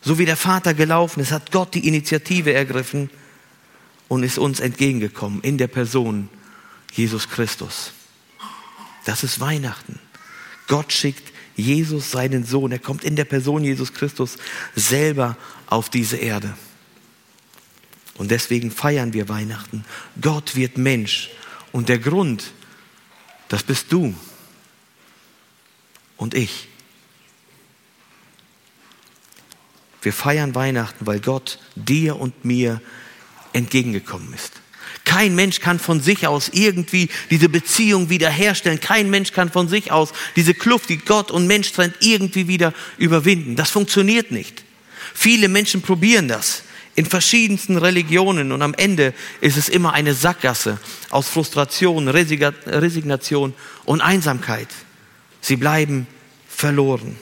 So 0.00 0.16
wie 0.18 0.24
der 0.24 0.38
Vater 0.38 0.72
gelaufen 0.72 1.20
ist, 1.20 1.32
hat 1.32 1.52
Gott 1.52 1.74
die 1.74 1.86
Initiative 1.86 2.54
ergriffen 2.54 3.10
und 4.08 4.22
ist 4.22 4.38
uns 4.38 4.58
entgegengekommen 4.60 5.42
in 5.42 5.58
der 5.58 5.68
Person 5.68 6.30
Jesus 6.94 7.28
Christus. 7.28 7.92
Das 9.04 9.22
ist 9.22 9.38
Weihnachten. 9.38 9.98
Gott 10.66 10.92
schickt 10.94 11.30
Jesus, 11.56 12.10
seinen 12.10 12.44
Sohn. 12.44 12.72
Er 12.72 12.78
kommt 12.78 13.04
in 13.04 13.16
der 13.16 13.24
Person 13.26 13.62
Jesus 13.64 13.92
Christus 13.92 14.36
selber 14.74 15.36
auf 15.66 15.90
diese 15.90 16.16
Erde. 16.16 16.54
Und 18.18 18.30
deswegen 18.32 18.70
feiern 18.72 19.12
wir 19.12 19.28
Weihnachten. 19.28 19.84
Gott 20.20 20.56
wird 20.56 20.76
Mensch. 20.76 21.30
Und 21.70 21.88
der 21.88 22.00
Grund, 22.00 22.50
das 23.48 23.62
bist 23.62 23.92
du 23.92 24.12
und 26.16 26.34
ich. 26.34 26.66
Wir 30.02 30.12
feiern 30.12 30.54
Weihnachten, 30.54 31.06
weil 31.06 31.20
Gott 31.20 31.60
dir 31.76 32.16
und 32.16 32.44
mir 32.44 32.80
entgegengekommen 33.52 34.34
ist. 34.34 34.52
Kein 35.04 35.34
Mensch 35.34 35.60
kann 35.60 35.78
von 35.78 36.00
sich 36.00 36.26
aus 36.26 36.50
irgendwie 36.52 37.08
diese 37.30 37.48
Beziehung 37.48 38.10
wiederherstellen. 38.10 38.80
Kein 38.80 39.10
Mensch 39.10 39.30
kann 39.32 39.50
von 39.50 39.68
sich 39.68 39.92
aus 39.92 40.10
diese 40.34 40.54
Kluft, 40.54 40.88
die 40.88 40.98
Gott 40.98 41.30
und 41.30 41.46
Mensch 41.46 41.72
trennt, 41.72 41.94
irgendwie 42.00 42.48
wieder 42.48 42.74
überwinden. 42.98 43.54
Das 43.56 43.70
funktioniert 43.70 44.30
nicht. 44.32 44.64
Viele 45.14 45.48
Menschen 45.48 45.82
probieren 45.82 46.28
das 46.28 46.64
in 46.98 47.06
verschiedensten 47.06 47.76
Religionen 47.76 48.50
und 48.50 48.60
am 48.60 48.74
Ende 48.74 49.14
ist 49.40 49.56
es 49.56 49.68
immer 49.68 49.92
eine 49.92 50.14
Sackgasse 50.14 50.80
aus 51.10 51.28
Frustration, 51.28 52.08
Resignation 52.08 53.54
und 53.84 54.00
Einsamkeit. 54.00 54.66
Sie 55.40 55.54
bleiben 55.54 56.08
verloren. 56.48 57.16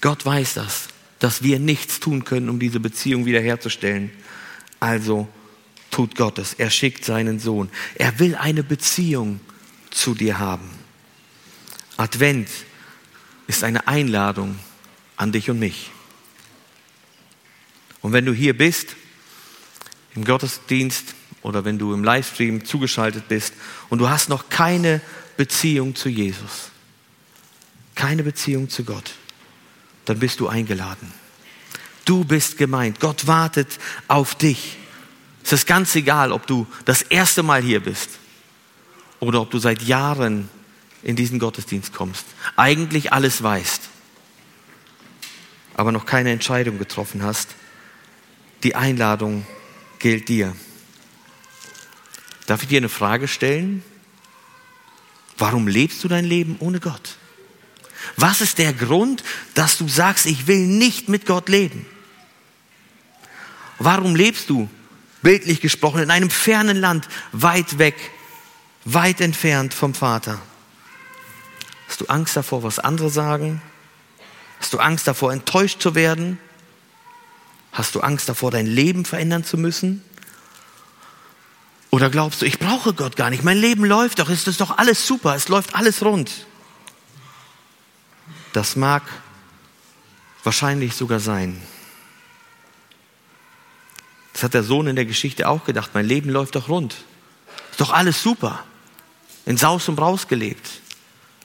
Gott 0.00 0.26
weiß 0.26 0.54
das, 0.54 0.88
dass 1.20 1.44
wir 1.44 1.60
nichts 1.60 2.00
tun 2.00 2.24
können, 2.24 2.48
um 2.48 2.58
diese 2.58 2.80
Beziehung 2.80 3.24
wiederherzustellen. 3.24 4.10
Also 4.80 5.28
tut 5.92 6.16
Gott 6.16 6.40
es. 6.40 6.54
Er 6.54 6.70
schickt 6.70 7.04
seinen 7.04 7.38
Sohn. 7.38 7.70
Er 7.94 8.18
will 8.18 8.34
eine 8.34 8.64
Beziehung 8.64 9.38
zu 9.92 10.16
dir 10.16 10.40
haben. 10.40 10.68
Advent 11.96 12.48
ist 13.46 13.62
eine 13.62 13.86
Einladung 13.86 14.58
an 15.16 15.30
dich 15.30 15.50
und 15.50 15.60
mich. 15.60 15.92
Und 18.02 18.12
wenn 18.12 18.24
du 18.24 18.32
hier 18.32 18.56
bist, 18.56 18.96
im 20.14 20.24
Gottesdienst 20.24 21.14
oder 21.42 21.64
wenn 21.64 21.78
du 21.78 21.92
im 21.94 22.02
Livestream 22.04 22.64
zugeschaltet 22.64 23.28
bist 23.28 23.54
und 23.88 23.98
du 23.98 24.08
hast 24.08 24.28
noch 24.28 24.48
keine 24.48 25.00
Beziehung 25.36 25.94
zu 25.94 26.08
Jesus, 26.08 26.70
keine 27.94 28.22
Beziehung 28.22 28.68
zu 28.68 28.84
Gott, 28.84 29.12
dann 30.06 30.18
bist 30.18 30.40
du 30.40 30.48
eingeladen. 30.48 31.12
Du 32.04 32.24
bist 32.24 32.58
gemeint. 32.58 32.98
Gott 33.00 33.26
wartet 33.26 33.78
auf 34.08 34.34
dich. 34.34 34.76
Es 35.44 35.52
ist 35.52 35.66
ganz 35.66 35.94
egal, 35.94 36.32
ob 36.32 36.46
du 36.46 36.66
das 36.84 37.02
erste 37.02 37.42
Mal 37.42 37.62
hier 37.62 37.80
bist 37.80 38.10
oder 39.20 39.40
ob 39.40 39.50
du 39.50 39.58
seit 39.58 39.82
Jahren 39.82 40.48
in 41.02 41.16
diesen 41.16 41.38
Gottesdienst 41.38 41.94
kommst, 41.94 42.26
eigentlich 42.56 43.12
alles 43.12 43.42
weißt, 43.42 43.82
aber 45.74 45.92
noch 45.92 46.04
keine 46.04 46.30
Entscheidung 46.30 46.78
getroffen 46.78 47.22
hast. 47.22 47.50
Die 48.62 48.74
Einladung 48.74 49.46
gilt 49.98 50.28
dir. 50.28 50.54
Darf 52.46 52.62
ich 52.62 52.68
dir 52.68 52.78
eine 52.78 52.88
Frage 52.88 53.28
stellen? 53.28 53.82
Warum 55.38 55.66
lebst 55.68 56.04
du 56.04 56.08
dein 56.08 56.24
Leben 56.24 56.56
ohne 56.58 56.80
Gott? 56.80 57.16
Was 58.16 58.40
ist 58.40 58.58
der 58.58 58.72
Grund, 58.72 59.22
dass 59.54 59.78
du 59.78 59.88
sagst, 59.88 60.26
ich 60.26 60.46
will 60.46 60.66
nicht 60.66 61.08
mit 61.08 61.26
Gott 61.26 61.48
leben? 61.48 61.86
Warum 63.78 64.14
lebst 64.14 64.50
du, 64.50 64.68
bildlich 65.22 65.60
gesprochen, 65.60 66.02
in 66.02 66.10
einem 66.10 66.30
fernen 66.30 66.76
Land, 66.76 67.08
weit 67.32 67.78
weg, 67.78 67.96
weit 68.84 69.20
entfernt 69.22 69.72
vom 69.72 69.94
Vater? 69.94 70.38
Hast 71.88 72.00
du 72.02 72.06
Angst 72.06 72.36
davor, 72.36 72.62
was 72.62 72.78
andere 72.78 73.10
sagen? 73.10 73.62
Hast 74.58 74.74
du 74.74 74.78
Angst 74.78 75.06
davor, 75.06 75.32
enttäuscht 75.32 75.80
zu 75.80 75.94
werden? 75.94 76.38
Hast 77.72 77.94
du 77.94 78.00
Angst 78.00 78.28
davor, 78.28 78.50
dein 78.50 78.66
Leben 78.66 79.04
verändern 79.04 79.44
zu 79.44 79.56
müssen? 79.56 80.02
Oder 81.90 82.10
glaubst 82.10 82.42
du, 82.42 82.46
ich 82.46 82.58
brauche 82.58 82.94
Gott 82.94 83.16
gar 83.16 83.30
nicht, 83.30 83.42
mein 83.42 83.56
Leben 83.58 83.84
läuft 83.84 84.18
doch, 84.18 84.28
es 84.30 84.46
ist 84.46 84.60
doch 84.60 84.78
alles 84.78 85.06
super, 85.06 85.34
es 85.34 85.48
läuft 85.48 85.74
alles 85.74 86.02
rund. 86.04 86.46
Das 88.52 88.76
mag 88.76 89.02
wahrscheinlich 90.42 90.94
sogar 90.94 91.20
sein. 91.20 91.60
Das 94.32 94.42
hat 94.44 94.54
der 94.54 94.62
Sohn 94.64 94.86
in 94.86 94.96
der 94.96 95.04
Geschichte 95.04 95.48
auch 95.48 95.64
gedacht, 95.64 95.90
mein 95.94 96.06
Leben 96.06 96.30
läuft 96.30 96.54
doch 96.56 96.68
rund. 96.68 96.94
Ist 97.72 97.80
doch 97.80 97.92
alles 97.92 98.22
super. 98.22 98.64
In 99.46 99.56
Saus 99.56 99.88
und 99.88 99.96
Braus 99.96 100.28
gelebt. 100.28 100.68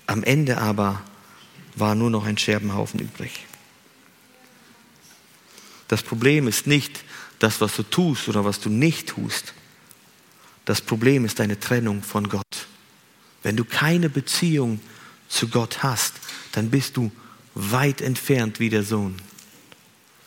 Am 0.07 0.23
Ende 0.23 0.59
aber 0.59 1.01
war 1.75 1.95
nur 1.95 2.09
noch 2.09 2.25
ein 2.25 2.37
Scherbenhaufen 2.37 2.99
übrig. 2.99 3.45
Das 5.87 6.01
Problem 6.01 6.47
ist 6.47 6.67
nicht 6.67 7.03
das, 7.39 7.61
was 7.61 7.75
du 7.75 7.83
tust 7.83 8.27
oder 8.27 8.45
was 8.45 8.59
du 8.59 8.69
nicht 8.69 9.09
tust. 9.09 9.53
Das 10.65 10.81
Problem 10.81 11.25
ist 11.25 11.39
deine 11.39 11.59
Trennung 11.59 12.01
von 12.01 12.27
Gott. 12.27 12.67
Wenn 13.43 13.55
du 13.55 13.65
keine 13.65 14.09
Beziehung 14.09 14.79
zu 15.27 15.47
Gott 15.49 15.83
hast, 15.83 16.13
dann 16.53 16.69
bist 16.71 16.97
du 16.97 17.11
weit 17.53 18.01
entfernt 18.01 18.59
wie 18.59 18.69
der 18.69 18.83
Sohn. 18.83 19.15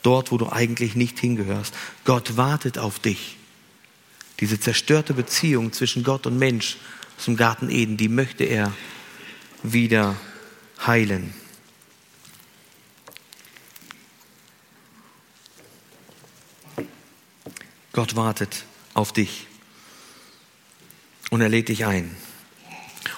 Dort, 0.02 0.30
wo 0.30 0.38
du 0.38 0.50
eigentlich 0.50 0.94
nicht 0.94 1.18
hingehörst. 1.18 1.74
Gott 2.04 2.36
wartet 2.36 2.78
auf 2.78 3.00
dich. 3.00 3.36
Diese 4.38 4.60
zerstörte 4.60 5.14
Beziehung 5.14 5.72
zwischen 5.72 6.04
Gott 6.04 6.26
und 6.26 6.38
Mensch 6.38 6.76
zum 7.16 7.36
Garten 7.36 7.68
Eden, 7.68 7.96
die 7.96 8.08
möchte 8.08 8.44
er 8.44 8.72
wieder 9.64 10.14
heilen. 10.86 11.34
Gott 17.98 18.14
wartet 18.14 18.62
auf 18.94 19.12
dich. 19.12 19.48
Und 21.30 21.40
er 21.40 21.48
lädt 21.48 21.68
dich 21.68 21.84
ein. 21.84 22.14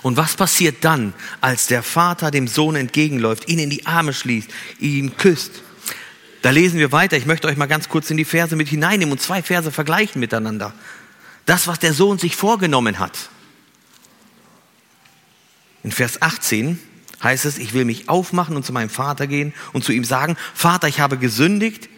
Und 0.01 0.17
was 0.17 0.37
passiert 0.37 0.77
dann, 0.87 1.13
als 1.43 1.67
der 1.67 1.83
Vater 1.83 2.31
dem 2.31 2.49
Sohn 2.49 2.77
entgegenläuft, 2.77 3.47
ihn 3.51 3.59
in 3.59 3.69
die 3.69 3.85
Arme 3.85 4.15
schließt, 4.15 4.49
ihn 4.79 5.19
küsst? 5.19 5.61
Da 6.41 6.49
lesen 6.49 6.79
wir 6.79 6.93
weiter. 6.93 7.19
Ich 7.19 7.27
möchte 7.27 7.47
euch 7.47 7.59
mal 7.59 7.67
ganz 7.67 7.91
kurz 7.91 8.11
in 8.11 8.17
die 8.17 8.25
Verse 8.25 8.57
mit 8.57 8.69
hineinnehmen 8.69 9.13
und 9.13 9.21
zwei 9.21 9.43
Verse 9.43 9.71
vergleichen 9.71 10.19
miteinander. 10.19 10.73
Das, 11.45 11.67
was 11.67 11.79
der 11.79 11.93
Sohn 11.93 12.19
sich 12.19 12.35
vorgenommen 12.35 13.01
hat. 13.01 13.29
In 15.83 15.93
Vers 15.93 16.23
18 16.23 16.79
heißt 17.23 17.45
es, 17.45 17.59
ich 17.59 17.75
will 17.75 17.85
mich 17.85 18.09
aufmachen 18.09 18.57
und 18.57 18.65
zu 18.65 18.73
meinem 18.73 18.89
Vater 18.89 19.27
gehen 19.27 19.53
und 19.75 19.85
zu 19.85 19.93
ihm 19.93 20.05
sagen, 20.05 20.39
Vater, 20.55 20.89
ich 20.89 21.01
habe 21.01 21.19
gesündigt 21.19 21.91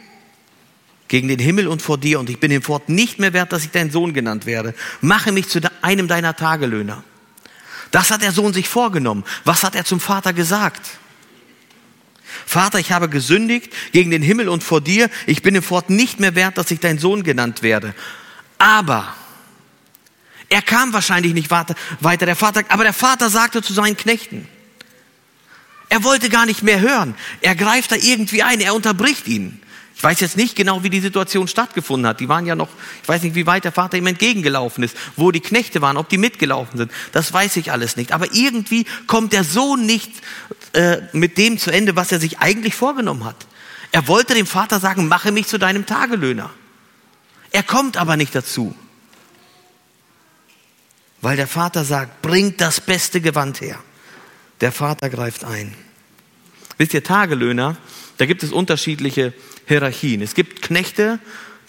gegen 1.12 1.28
den 1.28 1.38
Himmel 1.40 1.68
und 1.68 1.82
vor 1.82 1.98
dir 1.98 2.18
und 2.20 2.30
ich 2.30 2.38
bin 2.40 2.50
hinfort 2.50 2.88
nicht 2.88 3.18
mehr 3.18 3.34
wert, 3.34 3.52
dass 3.52 3.64
ich 3.64 3.70
dein 3.70 3.90
Sohn 3.90 4.14
genannt 4.14 4.46
werde. 4.46 4.74
Mache 5.02 5.30
mich 5.30 5.46
zu 5.46 5.60
einem 5.82 6.08
deiner 6.08 6.34
Tagelöhner. 6.34 7.04
Das 7.90 8.10
hat 8.10 8.22
der 8.22 8.32
Sohn 8.32 8.54
sich 8.54 8.66
vorgenommen. 8.66 9.22
Was 9.44 9.62
hat 9.62 9.74
er 9.74 9.84
zum 9.84 10.00
Vater 10.00 10.32
gesagt? 10.32 10.80
Vater, 12.46 12.78
ich 12.78 12.92
habe 12.92 13.10
gesündigt 13.10 13.70
gegen 13.92 14.10
den 14.10 14.22
Himmel 14.22 14.48
und 14.48 14.62
vor 14.62 14.80
dir. 14.80 15.10
Ich 15.26 15.42
bin 15.42 15.52
hinfort 15.52 15.90
nicht 15.90 16.18
mehr 16.18 16.34
wert, 16.34 16.56
dass 16.56 16.70
ich 16.70 16.80
dein 16.80 16.98
Sohn 16.98 17.24
genannt 17.24 17.62
werde. 17.62 17.94
Aber 18.56 19.12
er 20.48 20.62
kam 20.62 20.94
wahrscheinlich 20.94 21.34
nicht 21.34 21.50
weiter. 21.50 21.74
Der 22.24 22.36
Vater, 22.36 22.62
aber 22.68 22.84
der 22.84 22.94
Vater 22.94 23.28
sagte 23.28 23.60
zu 23.60 23.74
seinen 23.74 23.98
Knechten, 23.98 24.48
er 25.90 26.04
wollte 26.04 26.30
gar 26.30 26.46
nicht 26.46 26.62
mehr 26.62 26.80
hören. 26.80 27.14
Er 27.42 27.54
greift 27.54 27.92
da 27.92 27.96
irgendwie 27.96 28.42
ein, 28.42 28.60
er 28.60 28.74
unterbricht 28.74 29.28
ihn. 29.28 29.58
Ich 30.02 30.04
weiß 30.04 30.18
jetzt 30.18 30.36
nicht 30.36 30.56
genau, 30.56 30.82
wie 30.82 30.90
die 30.90 30.98
Situation 30.98 31.46
stattgefunden 31.46 32.08
hat. 32.08 32.18
Die 32.18 32.28
waren 32.28 32.44
ja 32.44 32.56
noch, 32.56 32.70
ich 33.04 33.08
weiß 33.08 33.22
nicht, 33.22 33.36
wie 33.36 33.46
weit 33.46 33.62
der 33.64 33.70
Vater 33.70 33.96
ihm 33.98 34.08
entgegengelaufen 34.08 34.82
ist, 34.82 34.96
wo 35.14 35.30
die 35.30 35.38
Knechte 35.38 35.80
waren, 35.80 35.96
ob 35.96 36.08
die 36.08 36.18
mitgelaufen 36.18 36.76
sind. 36.76 36.90
Das 37.12 37.32
weiß 37.32 37.54
ich 37.58 37.70
alles 37.70 37.94
nicht. 37.94 38.10
Aber 38.10 38.26
irgendwie 38.34 38.84
kommt 39.06 39.32
der 39.32 39.44
Sohn 39.44 39.86
nicht 39.86 40.10
äh, 40.72 40.96
mit 41.12 41.38
dem 41.38 41.56
zu 41.56 41.70
Ende, 41.70 41.94
was 41.94 42.10
er 42.10 42.18
sich 42.18 42.40
eigentlich 42.40 42.74
vorgenommen 42.74 43.24
hat. 43.24 43.46
Er 43.92 44.08
wollte 44.08 44.34
dem 44.34 44.46
Vater 44.48 44.80
sagen, 44.80 45.06
mache 45.06 45.30
mich 45.30 45.46
zu 45.46 45.56
deinem 45.56 45.86
Tagelöhner. 45.86 46.50
Er 47.52 47.62
kommt 47.62 47.96
aber 47.96 48.16
nicht 48.16 48.34
dazu, 48.34 48.74
weil 51.20 51.36
der 51.36 51.46
Vater 51.46 51.84
sagt, 51.84 52.22
bring 52.22 52.56
das 52.56 52.80
beste 52.80 53.20
Gewand 53.20 53.60
her. 53.60 53.78
Der 54.62 54.72
Vater 54.72 55.08
greift 55.10 55.44
ein. 55.44 55.72
Wisst 56.76 56.92
ihr, 56.94 57.04
Tagelöhner, 57.04 57.76
da 58.16 58.26
gibt 58.26 58.42
es 58.42 58.50
unterschiedliche 58.50 59.32
Hierarchien. 59.66 60.20
Es 60.22 60.34
gibt 60.34 60.62
Knechte, 60.62 61.18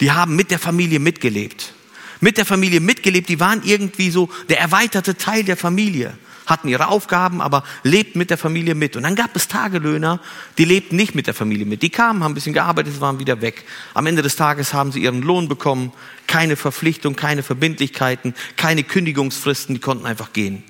die 0.00 0.12
haben 0.12 0.36
mit 0.36 0.50
der 0.50 0.58
Familie 0.58 0.98
mitgelebt. 0.98 1.74
Mit 2.20 2.38
der 2.38 2.46
Familie 2.46 2.80
mitgelebt, 2.80 3.28
die 3.28 3.40
waren 3.40 3.62
irgendwie 3.64 4.10
so 4.10 4.28
der 4.48 4.60
erweiterte 4.60 5.16
Teil 5.16 5.44
der 5.44 5.56
Familie, 5.56 6.16
hatten 6.46 6.68
ihre 6.68 6.88
Aufgaben, 6.88 7.40
aber 7.40 7.64
lebten 7.82 8.18
mit 8.18 8.30
der 8.30 8.38
Familie 8.38 8.74
mit. 8.74 8.96
Und 8.96 9.02
dann 9.02 9.14
gab 9.14 9.34
es 9.36 9.48
Tagelöhner, 9.48 10.20
die 10.58 10.64
lebten 10.64 10.96
nicht 10.96 11.14
mit 11.14 11.26
der 11.26 11.34
Familie 11.34 11.66
mit. 11.66 11.82
Die 11.82 11.90
kamen, 11.90 12.22
haben 12.22 12.32
ein 12.32 12.34
bisschen 12.34 12.52
gearbeitet, 12.52 13.00
waren 13.00 13.18
wieder 13.18 13.40
weg. 13.40 13.64
Am 13.94 14.06
Ende 14.06 14.22
des 14.22 14.36
Tages 14.36 14.72
haben 14.74 14.92
sie 14.92 15.00
ihren 15.00 15.22
Lohn 15.22 15.48
bekommen, 15.48 15.92
keine 16.26 16.56
Verpflichtung, 16.56 17.14
keine 17.16 17.42
Verbindlichkeiten, 17.42 18.34
keine 18.56 18.84
Kündigungsfristen, 18.84 19.74
die 19.74 19.80
konnten 19.80 20.06
einfach 20.06 20.32
gehen. 20.32 20.62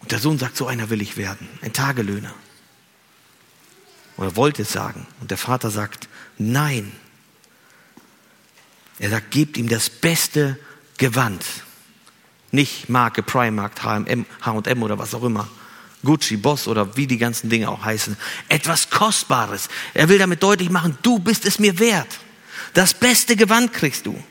Und 0.00 0.12
der 0.12 0.18
Sohn 0.18 0.38
sagt, 0.38 0.56
so 0.56 0.66
einer 0.66 0.90
will 0.90 1.00
ich 1.00 1.16
werden, 1.16 1.48
ein 1.62 1.72
Tagelöhner 1.72 2.32
oder 4.16 4.36
wollte 4.36 4.62
es 4.62 4.72
sagen. 4.72 5.06
Und 5.20 5.30
der 5.30 5.38
Vater 5.38 5.70
sagt, 5.70 6.08
nein. 6.38 6.92
Er 8.98 9.10
sagt, 9.10 9.30
gebt 9.30 9.56
ihm 9.56 9.68
das 9.68 9.90
beste 9.90 10.58
Gewand. 10.98 11.44
Nicht 12.52 12.88
Marke, 12.88 13.22
Primark, 13.22 13.82
H&M, 13.82 14.26
H&M 14.42 14.82
oder 14.82 14.98
was 14.98 15.14
auch 15.14 15.24
immer. 15.24 15.48
Gucci, 16.04 16.36
Boss 16.36 16.68
oder 16.68 16.96
wie 16.96 17.06
die 17.06 17.18
ganzen 17.18 17.48
Dinge 17.50 17.68
auch 17.68 17.84
heißen. 17.84 18.16
Etwas 18.48 18.90
Kostbares. 18.90 19.68
Er 19.94 20.08
will 20.08 20.18
damit 20.18 20.42
deutlich 20.42 20.70
machen, 20.70 20.98
du 21.02 21.18
bist 21.18 21.46
es 21.46 21.58
mir 21.58 21.78
wert. 21.78 22.20
Das 22.74 22.94
beste 22.94 23.36
Gewand 23.36 23.72
kriegst 23.72 24.06
du. 24.06 24.22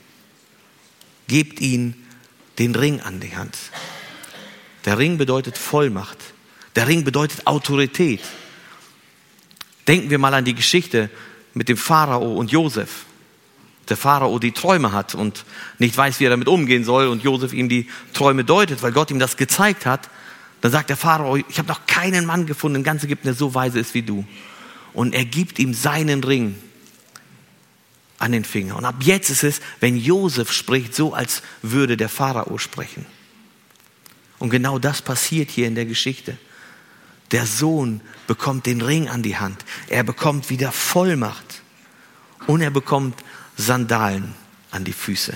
Gebt 1.27 1.59
ihm 1.59 1.95
den 2.59 2.75
Ring 2.75 3.01
an 3.01 3.19
die 3.19 3.35
Hand. 3.35 3.57
Der 4.85 4.97
Ring 4.97 5.17
bedeutet 5.17 5.57
Vollmacht. 5.57 6.17
Der 6.75 6.87
Ring 6.87 7.03
bedeutet 7.03 7.47
Autorität. 7.47 8.21
Denken 9.87 10.09
wir 10.09 10.17
mal 10.17 10.33
an 10.33 10.45
die 10.45 10.55
Geschichte 10.55 11.09
mit 11.53 11.69
dem 11.69 11.77
Pharao 11.77 12.35
und 12.35 12.51
Josef. 12.51 13.05
Der 13.89 13.97
Pharao 13.97 14.39
die 14.39 14.53
Träume 14.53 14.93
hat 14.93 15.13
und 15.13 15.43
nicht 15.77 15.95
weiß, 15.95 16.19
wie 16.19 16.25
er 16.25 16.29
damit 16.29 16.47
umgehen 16.47 16.85
soll 16.85 17.07
und 17.07 17.23
Josef 17.23 17.51
ihm 17.53 17.67
die 17.67 17.89
Träume 18.13 18.45
deutet, 18.45 18.81
weil 18.81 18.93
Gott 18.93 19.11
ihm 19.11 19.19
das 19.19 19.35
gezeigt 19.35 19.85
hat. 19.85 20.09
Dann 20.61 20.71
sagt 20.71 20.89
der 20.89 20.95
Pharao, 20.95 21.35
ich 21.35 21.57
habe 21.57 21.67
noch 21.67 21.85
keinen 21.85 22.25
Mann 22.25 22.45
gefunden 22.45 22.77
in 22.77 22.83
ganz 22.83 23.03
Ägypten, 23.03 23.27
der 23.27 23.33
so 23.35 23.53
weise 23.53 23.79
ist 23.79 23.93
wie 23.93 24.01
du. 24.01 24.25
Und 24.93 25.13
er 25.13 25.25
gibt 25.25 25.59
ihm 25.59 25.73
seinen 25.73 26.23
Ring 26.23 26.55
an 28.19 28.31
den 28.31 28.45
Finger. 28.45 28.77
Und 28.77 28.85
ab 28.85 28.95
jetzt 29.03 29.29
ist 29.29 29.43
es, 29.43 29.59
wenn 29.81 29.97
Josef 29.97 30.53
spricht, 30.53 30.95
so 30.95 31.13
als 31.13 31.41
würde 31.61 31.97
der 31.97 32.07
Pharao 32.07 32.57
sprechen. 32.57 33.05
Und 34.39 34.49
genau 34.49 34.79
das 34.79 35.01
passiert 35.01 35.49
hier 35.51 35.67
in 35.67 35.75
der 35.75 35.85
Geschichte. 35.85 36.37
Der 37.33 37.47
Sohn 37.47 38.01
bekommt 38.27 38.67
den 38.67 38.79
Ring 38.81 39.09
an 39.09 39.23
die 39.23 39.37
Hand. 39.37 39.65
Er 39.89 40.03
bekommt 40.03 40.49
wieder 40.51 40.71
Vollmacht. 40.71 41.61
Und 42.45 42.61
er 42.61 42.69
bekommt 42.69 43.15
Sandalen 43.57 44.35
an 44.69 44.83
die 44.83 44.93
Füße. 44.93 45.35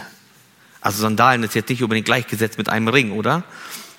Also 0.79 1.01
Sandalen 1.01 1.41
ist 1.43 1.55
jetzt 1.55 1.69
nicht 1.69 1.81
unbedingt 1.81 2.05
gleichgesetzt 2.05 2.57
mit 2.59 2.69
einem 2.69 2.87
Ring, 2.87 3.11
oder? 3.13 3.43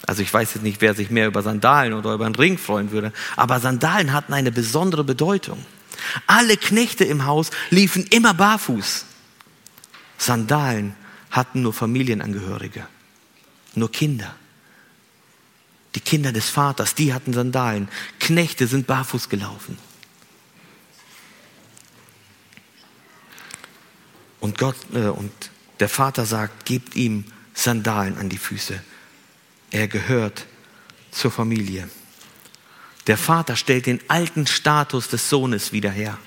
Also 0.07 0.23
ich 0.23 0.33
weiß 0.33 0.55
jetzt 0.55 0.63
nicht, 0.63 0.81
wer 0.81 0.95
sich 0.95 1.11
mehr 1.11 1.27
über 1.27 1.43
Sandalen 1.43 1.93
oder 1.93 2.15
über 2.15 2.25
einen 2.25 2.37
Ring 2.37 2.57
freuen 2.57 2.93
würde. 2.93 3.13
Aber 3.37 3.59
Sandalen 3.59 4.13
hatten 4.13 4.33
eine 4.33 4.53
besondere 4.53 5.03
Bedeutung. 5.03 5.67
Alle 6.29 6.57
Knechte 6.57 7.05
im 7.05 7.27
Haus 7.27 7.51
liefen 7.71 8.05
immer 8.11 8.33
barfuß. 8.33 9.07
Sandalen 10.19 10.95
hatten 11.33 11.63
nur 11.63 11.73
Familienangehörige, 11.73 12.87
nur 13.75 13.91
Kinder. 13.91 14.37
Die 15.95 16.01
Kinder 16.01 16.33
des 16.33 16.49
Vaters, 16.49 16.95
die 16.95 17.15
hatten 17.15 17.33
Sandalen. 17.33 17.89
Knechte 18.21 18.67
sind 18.67 18.87
barfuß 18.87 19.29
gelaufen. 19.29 19.79
Und, 24.41 24.59
Gott, 24.59 24.77
äh, 24.95 25.09
und 25.09 25.33
der 25.81 25.89
Vater 25.89 26.27
sagt, 26.27 26.65
gebt 26.65 26.95
ihm 26.95 27.25
Sandalen 27.55 28.19
an 28.19 28.29
die 28.29 28.39
Füße. 28.39 28.81
Er 29.71 29.89
gehört 29.89 30.47
zur 31.11 31.31
Familie. 31.31 31.89
Der 33.07 33.17
Vater 33.19 33.57
stellt 33.57 33.87
den 33.87 34.01
alten 34.09 34.47
Status 34.47 35.09
des 35.09 35.29
Sohnes 35.31 35.73
wieder 35.73 35.91
her. 35.91 36.19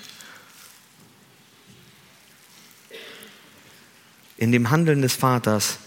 In 4.38 4.52
dem 4.52 4.72
Handeln 4.72 5.04
des 5.04 5.14
Vaters 5.14 5.78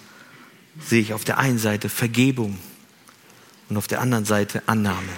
sehe 0.80 1.00
ich 1.02 1.12
auf 1.12 1.24
der 1.24 1.38
einen 1.38 1.58
Seite 1.58 1.88
Vergebung 1.88 2.58
und 3.68 3.76
auf 3.76 3.86
der 3.86 4.00
anderen 4.00 4.24
Seite 4.24 4.62
Annahme. 4.66 5.08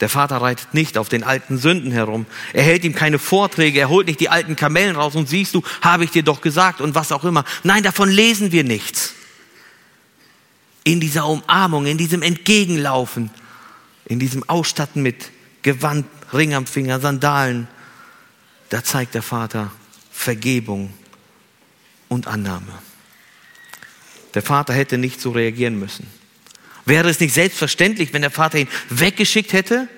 Der 0.00 0.08
Vater 0.08 0.38
reitet 0.38 0.72
nicht 0.72 0.96
auf 0.96 1.10
den 1.10 1.22
alten 1.24 1.58
Sünden 1.58 1.92
herum. 1.92 2.24
Er 2.54 2.62
hält 2.62 2.84
ihm 2.84 2.94
keine 2.94 3.18
Vorträge, 3.18 3.78
er 3.80 3.90
holt 3.90 4.06
nicht 4.06 4.20
die 4.20 4.30
alten 4.30 4.56
Kamellen 4.56 4.96
raus 4.96 5.14
und 5.14 5.28
siehst 5.28 5.54
du, 5.54 5.62
habe 5.82 6.04
ich 6.04 6.10
dir 6.10 6.22
doch 6.22 6.40
gesagt 6.40 6.80
und 6.80 6.94
was 6.94 7.12
auch 7.12 7.24
immer. 7.24 7.44
Nein, 7.64 7.82
davon 7.82 8.08
lesen 8.10 8.50
wir 8.50 8.64
nichts. 8.64 9.12
In 10.84 11.00
dieser 11.00 11.26
Umarmung, 11.26 11.84
in 11.84 11.98
diesem 11.98 12.22
Entgegenlaufen, 12.22 13.30
in 14.06 14.18
diesem 14.18 14.48
Ausstatten 14.48 15.02
mit 15.02 15.30
Gewand, 15.60 16.06
Ring 16.32 16.54
am 16.54 16.64
Finger, 16.66 17.00
Sandalen, 17.00 17.68
da 18.70 18.82
zeigt 18.82 19.12
der 19.14 19.22
Vater 19.22 19.70
Vergebung 20.10 20.94
und 22.08 22.26
Annahme. 22.26 22.72
Der 24.32 24.40
Vater 24.42 24.72
hätte 24.72 24.96
nicht 24.96 25.20
so 25.20 25.32
reagieren 25.32 25.78
müssen. 25.78 26.06
Wäre 26.90 27.08
es 27.08 27.20
nicht 27.20 27.32
selbstverständlich, 27.32 28.12
wenn 28.12 28.22
der 28.22 28.32
Vater 28.32 28.58
ihn 28.58 28.66
weggeschickt 28.88 29.52
hätte? 29.52 29.88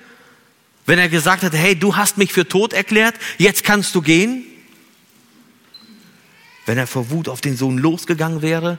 Wenn 0.84 0.98
er 0.98 1.08
gesagt 1.08 1.42
hätte, 1.42 1.56
hey, 1.56 1.74
du 1.74 1.96
hast 1.96 2.18
mich 2.18 2.34
für 2.34 2.46
tot 2.46 2.74
erklärt, 2.74 3.14
jetzt 3.38 3.64
kannst 3.64 3.94
du 3.94 4.02
gehen? 4.02 4.44
Wenn 6.66 6.76
er 6.76 6.86
vor 6.86 7.08
Wut 7.08 7.28
auf 7.30 7.40
den 7.40 7.56
Sohn 7.56 7.78
losgegangen 7.78 8.42
wäre, 8.42 8.76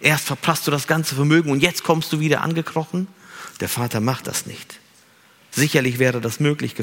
erst 0.00 0.26
verpasst 0.28 0.64
du 0.68 0.70
das 0.70 0.86
ganze 0.86 1.16
Vermögen 1.16 1.50
und 1.50 1.58
jetzt 1.60 1.82
kommst 1.82 2.12
du 2.12 2.20
wieder 2.20 2.42
angekrochen? 2.42 3.08
Der 3.58 3.68
Vater 3.68 3.98
macht 3.98 4.28
das 4.28 4.46
nicht. 4.46 4.78
Sicherlich 5.50 5.98
wäre 5.98 6.20
das 6.20 6.38
möglich 6.38 6.76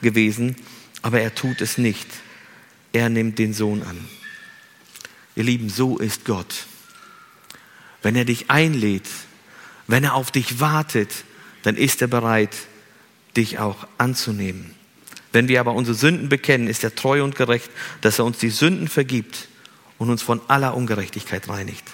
gewesen, 0.00 0.56
aber 1.02 1.20
er 1.20 1.34
tut 1.34 1.60
es 1.60 1.76
nicht. 1.76 2.06
Er 2.94 3.10
nimmt 3.10 3.38
den 3.38 3.52
Sohn 3.52 3.82
an. 3.82 4.08
Ihr 5.36 5.44
Lieben, 5.44 5.68
so 5.68 5.98
ist 5.98 6.24
Gott. 6.24 6.64
Wenn 8.00 8.16
er 8.16 8.24
dich 8.24 8.48
einlädt, 8.50 9.04
wenn 9.86 10.04
er 10.04 10.14
auf 10.14 10.30
dich 10.30 10.60
wartet, 10.60 11.10
dann 11.62 11.76
ist 11.76 12.00
er 12.02 12.08
bereit, 12.08 12.54
dich 13.36 13.58
auch 13.58 13.86
anzunehmen. 13.98 14.74
Wenn 15.32 15.48
wir 15.48 15.60
aber 15.60 15.72
unsere 15.74 15.96
Sünden 15.96 16.28
bekennen, 16.28 16.68
ist 16.68 16.84
er 16.84 16.94
treu 16.94 17.22
und 17.24 17.34
gerecht, 17.34 17.70
dass 18.00 18.18
er 18.18 18.24
uns 18.24 18.38
die 18.38 18.50
Sünden 18.50 18.88
vergibt 18.88 19.48
und 19.98 20.08
uns 20.10 20.22
von 20.22 20.40
aller 20.48 20.76
Ungerechtigkeit 20.76 21.48
reinigt. 21.48 21.84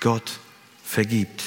Gott 0.00 0.38
vergibt. 0.82 1.42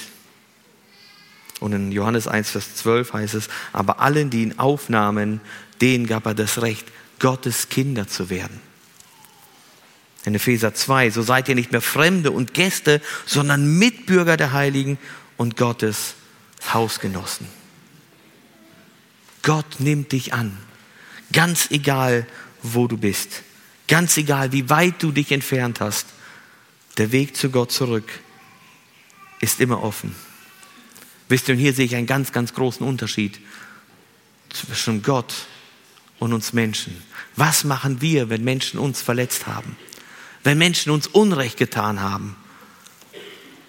Und 1.60 1.74
in 1.74 1.92
Johannes 1.92 2.28
1, 2.28 2.52
Vers 2.52 2.76
12 2.76 3.14
heißt 3.14 3.34
es, 3.34 3.48
aber 3.74 4.00
allen, 4.00 4.30
die 4.30 4.44
ihn 4.44 4.60
aufnahmen, 4.60 5.42
denen 5.82 6.06
gab 6.06 6.26
er 6.28 6.36
das 6.36 6.62
Recht, 6.62 6.86
Gottes 7.20 7.70
Kinder 7.70 8.08
zu 8.08 8.30
werden 8.30 8.62
in 10.28 10.36
Epheser 10.36 10.74
2, 10.74 11.12
so 11.12 11.22
seid 11.22 11.48
ihr 11.48 11.56
nicht 11.56 11.72
mehr 11.72 11.80
Fremde 11.82 12.32
und 12.32 12.54
Gäste, 12.54 13.02
sondern 13.26 13.80
Mitbürger 13.80 14.36
der 14.36 14.52
Heiligen 14.52 14.98
und 15.38 15.56
Gottes 15.56 16.16
Hausgenossen. 16.74 17.48
Gott 19.42 19.80
nimmt 19.80 20.12
dich 20.12 20.34
an, 20.34 20.58
ganz 21.32 21.72
egal, 21.72 22.28
wo 22.62 22.88
du 22.88 22.98
bist, 22.98 23.42
ganz 23.88 24.18
egal, 24.18 24.52
wie 24.52 24.70
weit 24.70 25.02
du 25.02 25.14
dich 25.14 25.32
entfernt 25.32 25.80
hast. 25.80 26.08
Der 26.98 27.14
Weg 27.14 27.38
zu 27.38 27.50
Gott 27.50 27.72
zurück 27.72 28.10
ist 29.40 29.62
immer 29.62 29.82
offen. 29.82 30.14
Wisst 31.30 31.48
ihr, 31.48 31.56
und 31.56 31.60
hier 31.62 31.72
sehe 31.74 31.86
ich 31.86 31.96
einen 31.96 32.08
ganz, 32.08 32.34
ganz 32.34 32.54
großen 32.54 32.86
Unterschied 32.86 33.40
zwischen 34.50 35.04
Gott 35.04 35.34
und 36.20 36.34
uns 36.34 36.52
Menschen. 36.52 37.02
Was 37.38 37.64
machen 37.64 38.02
wir, 38.02 38.30
wenn 38.30 38.44
Menschen 38.44 38.78
uns 38.80 39.02
verletzt 39.02 39.46
haben? 39.48 39.78
wenn 40.48 40.58
Menschen 40.58 40.92
uns 40.94 41.08
Unrecht 41.08 41.58
getan 41.58 42.00
haben. 42.02 42.36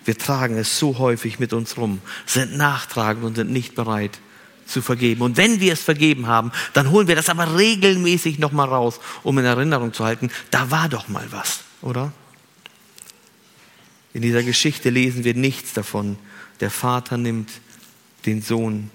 Wir 0.04 0.16
tragen 0.16 0.56
es 0.56 0.78
so 0.78 0.96
häufig 0.96 1.38
mit 1.40 1.52
uns 1.52 1.76
rum, 1.76 2.00
sind 2.24 2.56
nachtragend 2.56 3.24
und 3.24 3.34
sind 3.34 3.50
nicht 3.50 3.74
bereit 3.74 4.18
zu 4.64 4.80
vergeben. 4.80 5.22
Und 5.22 5.36
wenn 5.36 5.58
wir 5.60 5.72
es 5.72 5.82
vergeben 5.82 6.28
haben, 6.28 6.52
dann 6.74 6.90
holen 6.90 7.08
wir 7.08 7.16
das 7.16 7.28
aber 7.30 7.56
regelmäßig 7.58 8.38
nochmal 8.38 8.68
raus, 8.68 9.00
um 9.24 9.36
in 9.40 9.44
Erinnerung 9.44 9.92
zu 9.92 10.04
halten, 10.04 10.30
da 10.52 10.70
war 10.70 10.88
doch 10.88 11.08
mal 11.08 11.26
was, 11.32 11.60
oder? 11.82 12.12
In 14.14 14.22
dieser 14.22 14.42
Geschichte 14.44 14.88
lesen 14.88 15.24
wir 15.24 15.34
nichts 15.34 15.72
davon. 15.72 16.16
Der 16.60 16.70
Vater 16.70 17.16
nimmt 17.18 17.50
den 18.24 18.40
Sohn 18.40 18.90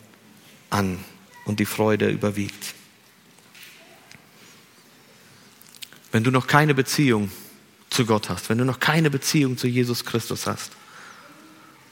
an 0.69 0.99
und 1.45 1.59
die 1.59 1.65
Freude 1.65 2.07
überwiegt. 2.09 2.75
Wenn 6.13 6.23
du 6.23 6.31
noch 6.31 6.47
keine 6.47 6.73
Beziehung 6.73 7.29
zu 7.93 8.05
Gott 8.07 8.29
hast, 8.29 8.49
wenn 8.49 8.57
du 8.57 8.65
noch 8.65 8.79
keine 8.79 9.09
Beziehung 9.11 9.55
zu 9.57 9.67
Jesus 9.67 10.03
Christus 10.03 10.47
hast, 10.47 10.71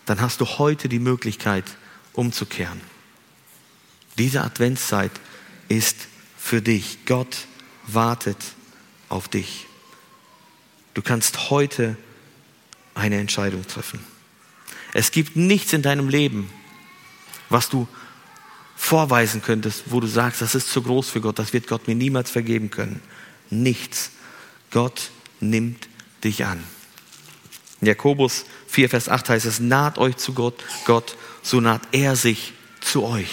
dann 0.08 0.20
hast 0.20 0.42
du 0.42 0.46
heute 0.48 0.90
die 0.90 0.98
Möglichkeit, 1.00 1.64
umzukehren. 2.14 2.82
Diese 4.18 4.42
Adventszeit 4.44 5.12
ist 5.70 5.96
für 6.38 6.62
dich. 6.62 6.98
Gott 7.06 7.46
wartet 7.88 8.38
auf 9.10 9.28
dich. 9.30 9.68
Du 10.96 11.02
kannst 11.04 11.52
heute 11.52 11.96
eine 12.96 13.18
Entscheidung 13.20 13.66
treffen. 13.68 14.00
Es 14.94 15.12
gibt 15.12 15.36
nichts 15.38 15.72
in 15.72 15.84
deinem 15.84 16.10
Leben, 16.10 16.50
was 17.48 17.70
du 17.70 17.88
vorweisen 18.76 19.42
könntest, 19.44 19.84
wo 19.86 20.00
du 20.00 20.08
sagst, 20.08 20.42
das 20.42 20.56
ist 20.56 20.70
zu 20.70 20.82
groß 20.82 21.10
für 21.10 21.22
Gott, 21.22 21.38
das 21.40 21.54
wird 21.54 21.68
Gott 21.68 21.88
mir 21.88 21.96
niemals 21.96 22.32
vergeben 22.32 22.72
können. 22.72 23.02
Nichts. 23.52 24.10
Gott 24.72 25.12
nimmt 25.40 25.88
dich 26.24 26.46
an. 26.46 26.64
In 27.82 27.88
Jakobus 27.88 28.46
4, 28.68 28.90
Vers 28.90 29.10
8 29.10 29.30
heißt 29.30 29.46
es, 29.46 29.60
naht 29.60 29.98
euch 29.98 30.18
zu 30.18 30.34
Gott, 30.34 30.64
Gott, 30.86 31.18
so 31.42 31.60
naht 31.60 31.82
er 31.92 32.16
sich 32.16 32.54
zu 32.80 33.04
euch. 33.04 33.30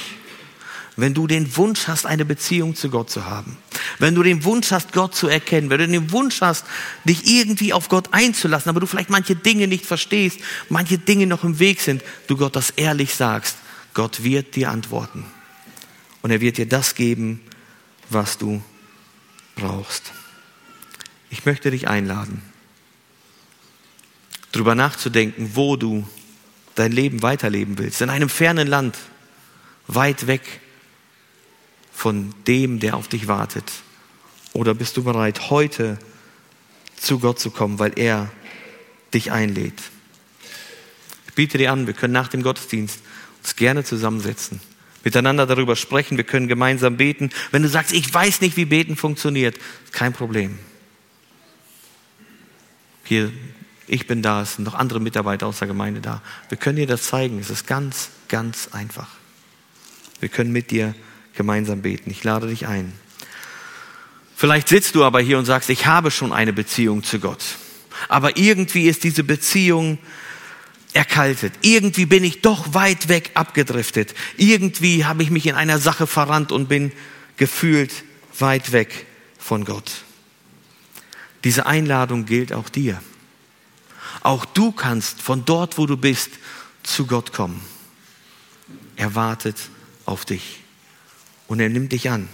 Wenn 0.97 1.15
du 1.15 1.29
den 1.29 1.57
Wunsch 1.57 1.87
hast, 1.87 2.07
eine 2.07 2.25
Beziehung 2.25 2.75
zu 2.75 2.91
Gott 2.91 3.09
zu 3.09 3.27
haben, 3.27 3.57
wenn 4.01 4.17
du 4.17 4.23
den 4.25 4.43
Wunsch 4.43 4.73
hast, 4.73 4.93
Gott 4.93 5.15
zu 5.15 5.29
erkennen, 5.29 5.71
wenn 5.71 5.79
du 5.79 5.87
den 5.87 6.11
Wunsch 6.11 6.41
hast, 6.41 6.65
dich 7.05 7.25
irgendwie 7.27 7.73
auf 7.73 7.89
Gott 7.89 8.13
einzulassen, 8.13 8.69
aber 8.69 8.81
du 8.81 8.87
vielleicht 8.87 9.11
manche 9.11 9.37
Dinge 9.37 9.69
nicht 9.69 9.87
verstehst, 9.87 10.41
manche 10.69 10.99
Dinge 10.99 11.27
noch 11.29 11.45
im 11.45 11.59
Weg 11.61 11.81
sind, 11.83 12.03
du 12.27 12.37
Gott 12.37 12.57
das 12.57 12.71
ehrlich 12.71 13.15
sagst, 13.15 13.59
Gott 13.95 14.25
wird 14.25 14.57
dir 14.57 14.71
antworten. 14.71 15.25
Und 16.23 16.33
er 16.33 16.41
wird 16.41 16.59
dir 16.59 16.67
das 16.69 16.97
geben, 16.97 17.41
was 18.11 18.39
du 18.39 18.61
brauchst. 19.55 20.13
Ich 21.31 21.45
möchte 21.47 21.71
dich 21.71 21.87
einladen 21.87 22.43
darüber 24.53 24.75
nachzudenken, 24.75 25.51
wo 25.55 25.77
du 25.77 26.07
dein 26.75 26.93
Leben 26.93 27.23
weiterleben 27.23 27.79
willst. 27.79 28.01
In 28.01 28.11
einem 28.11 28.29
fernen 28.29 28.69
Land, 28.69 28.97
weit 29.87 30.27
weg 30.27 30.61
von 31.93 32.35
dem, 32.47 32.81
der 32.81 32.97
auf 32.97 33.09
dich 33.09 33.27
wartet. 33.29 33.71
Oder 34.53 34.75
bist 34.75 34.97
du 34.97 35.03
bereit, 35.05 35.51
heute 35.51 35.99
zu 36.97 37.19
Gott 37.19 37.39
zu 37.41 37.51
kommen, 37.51 37.79
weil 37.79 37.93
er 37.99 38.31
dich 39.13 39.31
einlädt? 39.33 39.81
Ich 41.29 41.35
biete 41.35 41.59
dir 41.59 41.73
an, 41.73 41.87
wir 41.87 41.95
können 41.95 42.13
nach 42.13 42.29
dem 42.29 42.43
Gottesdienst 42.43 42.99
uns 43.43 43.57
gerne 43.57 43.85
zusammensetzen, 43.85 44.61
miteinander 45.05 45.47
darüber 45.47 45.77
sprechen, 45.77 46.17
wir 46.17 46.25
können 46.25 46.49
gemeinsam 46.49 46.97
beten. 46.97 47.31
Wenn 47.53 47.63
du 47.63 47.69
sagst, 47.69 47.93
ich 47.93 48.13
weiß 48.13 48.41
nicht, 48.41 48.57
wie 48.57 48.65
beten 48.65 48.97
funktioniert, 48.97 49.57
kein 49.93 50.13
Problem. 50.13 50.59
Hier 53.05 53.33
ich 53.89 54.07
bin 54.07 54.23
da, 54.23 54.43
es 54.43 54.55
sind 54.55 54.65
noch 54.65 54.75
andere 54.75 55.01
Mitarbeiter 55.01 55.47
aus 55.47 55.59
der 55.59 55.69
Gemeinde 55.69 56.01
da. 56.01 56.21
Wir 56.51 56.59
können 56.59 56.77
dir 56.77 56.87
das 56.87 57.05
zeigen. 57.05 57.39
Es 57.39 57.51
ist 57.51 57.67
ganz, 57.67 58.11
ganz 58.29 58.69
einfach. 58.73 59.09
Wir 60.21 60.29
können 60.29 60.53
mit 60.53 60.71
dir 60.71 60.95
gemeinsam 61.35 61.83
beten. 61.83 62.11
Ich 62.11 62.23
lade 62.25 62.49
dich 62.49 62.67
ein. 62.67 62.93
Vielleicht 64.37 64.69
sitzt 64.69 64.95
du 64.95 65.05
aber 65.05 65.21
hier 65.21 65.39
und 65.39 65.47
sagst, 65.47 65.71
ich 65.71 65.87
habe 65.87 66.11
schon 66.11 66.33
eine 66.33 66.53
Beziehung 66.53 67.03
zu 67.03 67.19
Gott. 67.19 67.43
Aber 68.09 68.37
irgendwie 68.37 68.87
ist 68.87 69.03
diese 69.05 69.25
Beziehung 69.25 69.99
erkaltet. 70.93 71.53
Irgendwie 71.63 72.07
bin 72.07 72.25
ich 72.25 72.41
doch 72.43 72.75
weit 72.75 73.09
weg 73.09 73.31
abgedriftet. 73.35 74.15
Irgendwie 74.37 75.05
habe 75.07 75.23
ich 75.23 75.31
mich 75.31 75.47
in 75.47 75.55
einer 75.55 75.79
Sache 75.79 76.07
verrannt 76.07 76.53
und 76.53 76.69
bin 76.69 76.93
gefühlt 77.37 77.93
weit 78.39 78.73
weg 78.73 79.07
von 79.39 79.65
Gott. 79.65 79.91
Diese 81.45 81.67
Einladung 81.67 82.25
gilt 82.27 82.53
auch 82.53 82.69
dir. 82.69 83.01
Auch 84.23 84.45
du 84.45 84.73
kannst 84.73 85.23
von 85.23 85.45
dort, 85.45 85.79
wo 85.79 85.87
du 85.87 85.97
bist, 85.97 86.31
zu 86.83 87.07
Gott 87.07 87.33
kommen. 87.33 87.65
Er 88.97 89.15
wartet 89.15 89.57
auf 90.07 90.25
dich 90.25 90.61
und 91.47 91.61
er 91.61 91.69
nimmt 91.69 91.93
dich 91.93 92.11
an. 92.11 92.29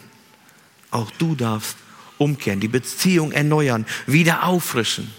Auch 0.90 1.10
du 1.12 1.34
darfst 1.34 1.76
umkehren, 2.18 2.60
die 2.60 2.68
Beziehung 2.68 3.32
erneuern, 3.32 3.84
wieder 4.06 4.44
auffrischen. 4.44 5.12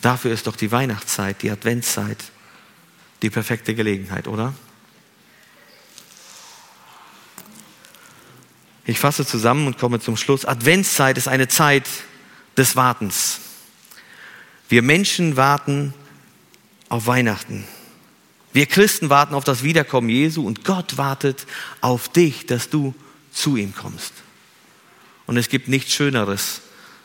Dafür 0.00 0.32
ist 0.32 0.46
doch 0.46 0.56
die 0.56 0.72
Weihnachtszeit, 0.72 1.42
die 1.42 1.50
Adventszeit 1.50 2.18
die 3.22 3.30
perfekte 3.30 3.74
Gelegenheit, 3.74 4.28
oder? 4.28 4.52
Ich 8.84 8.98
fasse 8.98 9.24
zusammen 9.24 9.66
und 9.66 9.78
komme 9.78 10.00
zum 10.00 10.16
Schluss. 10.18 10.44
Adventszeit 10.44 11.16
ist 11.16 11.26
eine 11.26 11.48
Zeit 11.48 11.86
des 12.58 12.76
Wartens. 12.76 13.40
Wir 14.68 14.82
Menschen 14.82 15.36
warten 15.36 15.94
auf 16.88 17.06
Weihnachten. 17.06 17.64
Wir 18.52 18.66
Christen 18.66 19.10
warten 19.10 19.34
auf 19.34 19.44
das 19.44 19.62
Wiederkommen 19.62 20.08
Jesu 20.08 20.44
und 20.44 20.64
Gott 20.64 20.98
wartet 20.98 21.46
auf 21.80 22.08
dich, 22.08 22.46
dass 22.46 22.68
du 22.70 22.94
zu 23.32 23.56
ihm 23.56 23.74
kommst. 23.74 24.12
Und 25.26 25.36
es 25.36 25.48
gibt 25.48 25.68
nichts 25.68 25.92
Schöneres, 25.92 26.62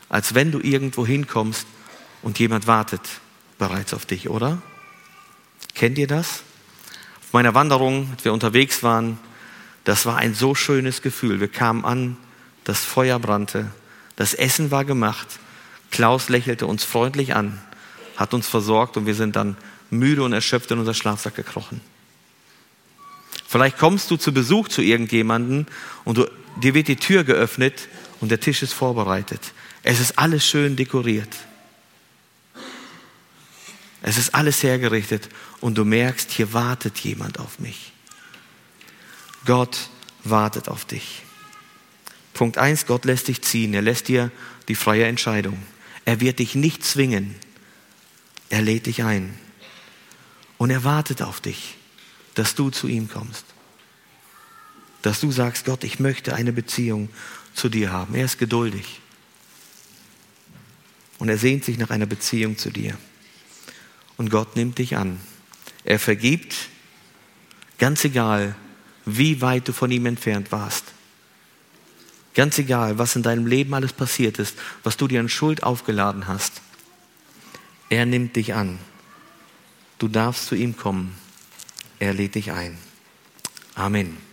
als 0.09 0.33
wenn 0.33 0.51
du 0.51 0.59
irgendwo 0.59 1.05
hinkommst 1.05 1.67
und 2.23 2.39
jemand 2.39 2.65
wartet 2.67 3.01
bereits 3.59 3.93
auf 3.93 4.05
dich, 4.05 4.29
oder? 4.29 4.61
Kennt 5.75 5.97
ihr 5.97 6.07
das? 6.07 6.41
Auf 7.19 7.33
meiner 7.33 7.53
Wanderung, 7.53 8.09
als 8.11 8.23
wir 8.25 8.33
unterwegs 8.33 8.81
waren, 8.81 9.19
das 9.83 10.05
war 10.05 10.17
ein 10.17 10.33
so 10.33 10.55
schönes 10.55 11.01
Gefühl. 11.01 11.39
Wir 11.39 11.47
kamen 11.47 11.85
an, 11.85 12.17
das 12.63 12.83
Feuer 12.85 13.19
brannte, 13.19 13.71
das 14.15 14.33
Essen 14.33 14.71
war 14.71 14.83
gemacht 14.85 15.27
Klaus 15.91 16.29
lächelte 16.29 16.65
uns 16.65 16.83
freundlich 16.85 17.35
an, 17.35 17.61
hat 18.15 18.33
uns 18.33 18.47
versorgt 18.47 18.97
und 18.97 19.05
wir 19.05 19.13
sind 19.15 19.35
dann 19.35 19.57
müde 19.89 20.23
und 20.23 20.31
erschöpft 20.33 20.71
in 20.71 20.79
unser 20.79 20.93
Schlafsack 20.93 21.35
gekrochen. 21.35 21.81
Vielleicht 23.45 23.77
kommst 23.77 24.09
du 24.09 24.15
zu 24.15 24.33
Besuch 24.33 24.69
zu 24.69 24.81
irgendjemanden 24.81 25.67
und 26.05 26.17
du, 26.17 26.31
dir 26.63 26.73
wird 26.73 26.87
die 26.87 26.95
Tür 26.95 27.25
geöffnet 27.25 27.89
und 28.21 28.31
der 28.31 28.39
Tisch 28.39 28.63
ist 28.63 28.71
vorbereitet. 28.73 29.53
Es 29.83 29.99
ist 29.99 30.17
alles 30.17 30.47
schön 30.47 30.77
dekoriert. 30.77 31.35
Es 34.01 34.17
ist 34.17 34.33
alles 34.33 34.63
hergerichtet 34.63 35.27
und 35.59 35.77
du 35.77 35.83
merkst, 35.83 36.31
hier 36.31 36.53
wartet 36.53 36.97
jemand 36.99 37.39
auf 37.39 37.59
mich. 37.59 37.91
Gott 39.45 39.89
wartet 40.23 40.69
auf 40.69 40.85
dich. 40.85 41.21
Punkt 42.33 42.57
eins: 42.57 42.85
Gott 42.85 43.05
lässt 43.05 43.27
dich 43.27 43.41
ziehen. 43.41 43.73
Er 43.73 43.81
lässt 43.81 44.07
dir 44.07 44.31
die 44.69 44.75
freie 44.75 45.05
Entscheidung. 45.05 45.57
Er 46.05 46.19
wird 46.19 46.39
dich 46.39 46.55
nicht 46.55 46.83
zwingen. 46.83 47.35
Er 48.49 48.61
lädt 48.61 48.85
dich 48.85 49.03
ein. 49.03 49.37
Und 50.57 50.69
er 50.69 50.83
wartet 50.83 51.21
auf 51.21 51.41
dich, 51.41 51.75
dass 52.35 52.55
du 52.55 52.69
zu 52.69 52.87
ihm 52.87 53.09
kommst. 53.09 53.45
Dass 55.01 55.19
du 55.19 55.31
sagst, 55.31 55.65
Gott, 55.65 55.83
ich 55.83 55.99
möchte 55.99 56.35
eine 56.35 56.53
Beziehung 56.53 57.09
zu 57.53 57.69
dir 57.69 57.91
haben. 57.91 58.13
Er 58.15 58.25
ist 58.25 58.37
geduldig. 58.37 58.99
Und 61.17 61.29
er 61.29 61.37
sehnt 61.37 61.65
sich 61.65 61.77
nach 61.77 61.89
einer 61.89 62.05
Beziehung 62.05 62.57
zu 62.57 62.71
dir. 62.71 62.97
Und 64.17 64.29
Gott 64.29 64.55
nimmt 64.55 64.77
dich 64.77 64.97
an. 64.97 65.19
Er 65.83 65.99
vergibt, 65.99 66.55
ganz 67.79 68.03
egal, 68.05 68.55
wie 69.05 69.41
weit 69.41 69.67
du 69.67 69.73
von 69.73 69.89
ihm 69.91 70.05
entfernt 70.05 70.51
warst. 70.51 70.83
Ganz 72.33 72.57
egal, 72.57 72.97
was 72.97 73.15
in 73.15 73.23
deinem 73.23 73.45
Leben 73.45 73.73
alles 73.73 73.93
passiert 73.93 74.39
ist, 74.39 74.55
was 74.83 74.97
du 74.97 75.07
dir 75.07 75.19
an 75.19 75.29
Schuld 75.29 75.63
aufgeladen 75.63 76.27
hast, 76.27 76.61
er 77.89 78.05
nimmt 78.05 78.35
dich 78.37 78.53
an. 78.53 78.79
Du 79.99 80.07
darfst 80.07 80.45
zu 80.45 80.55
ihm 80.55 80.77
kommen. 80.77 81.17
Er 81.99 82.13
lädt 82.13 82.35
dich 82.35 82.51
ein. 82.51 82.77
Amen. 83.75 84.30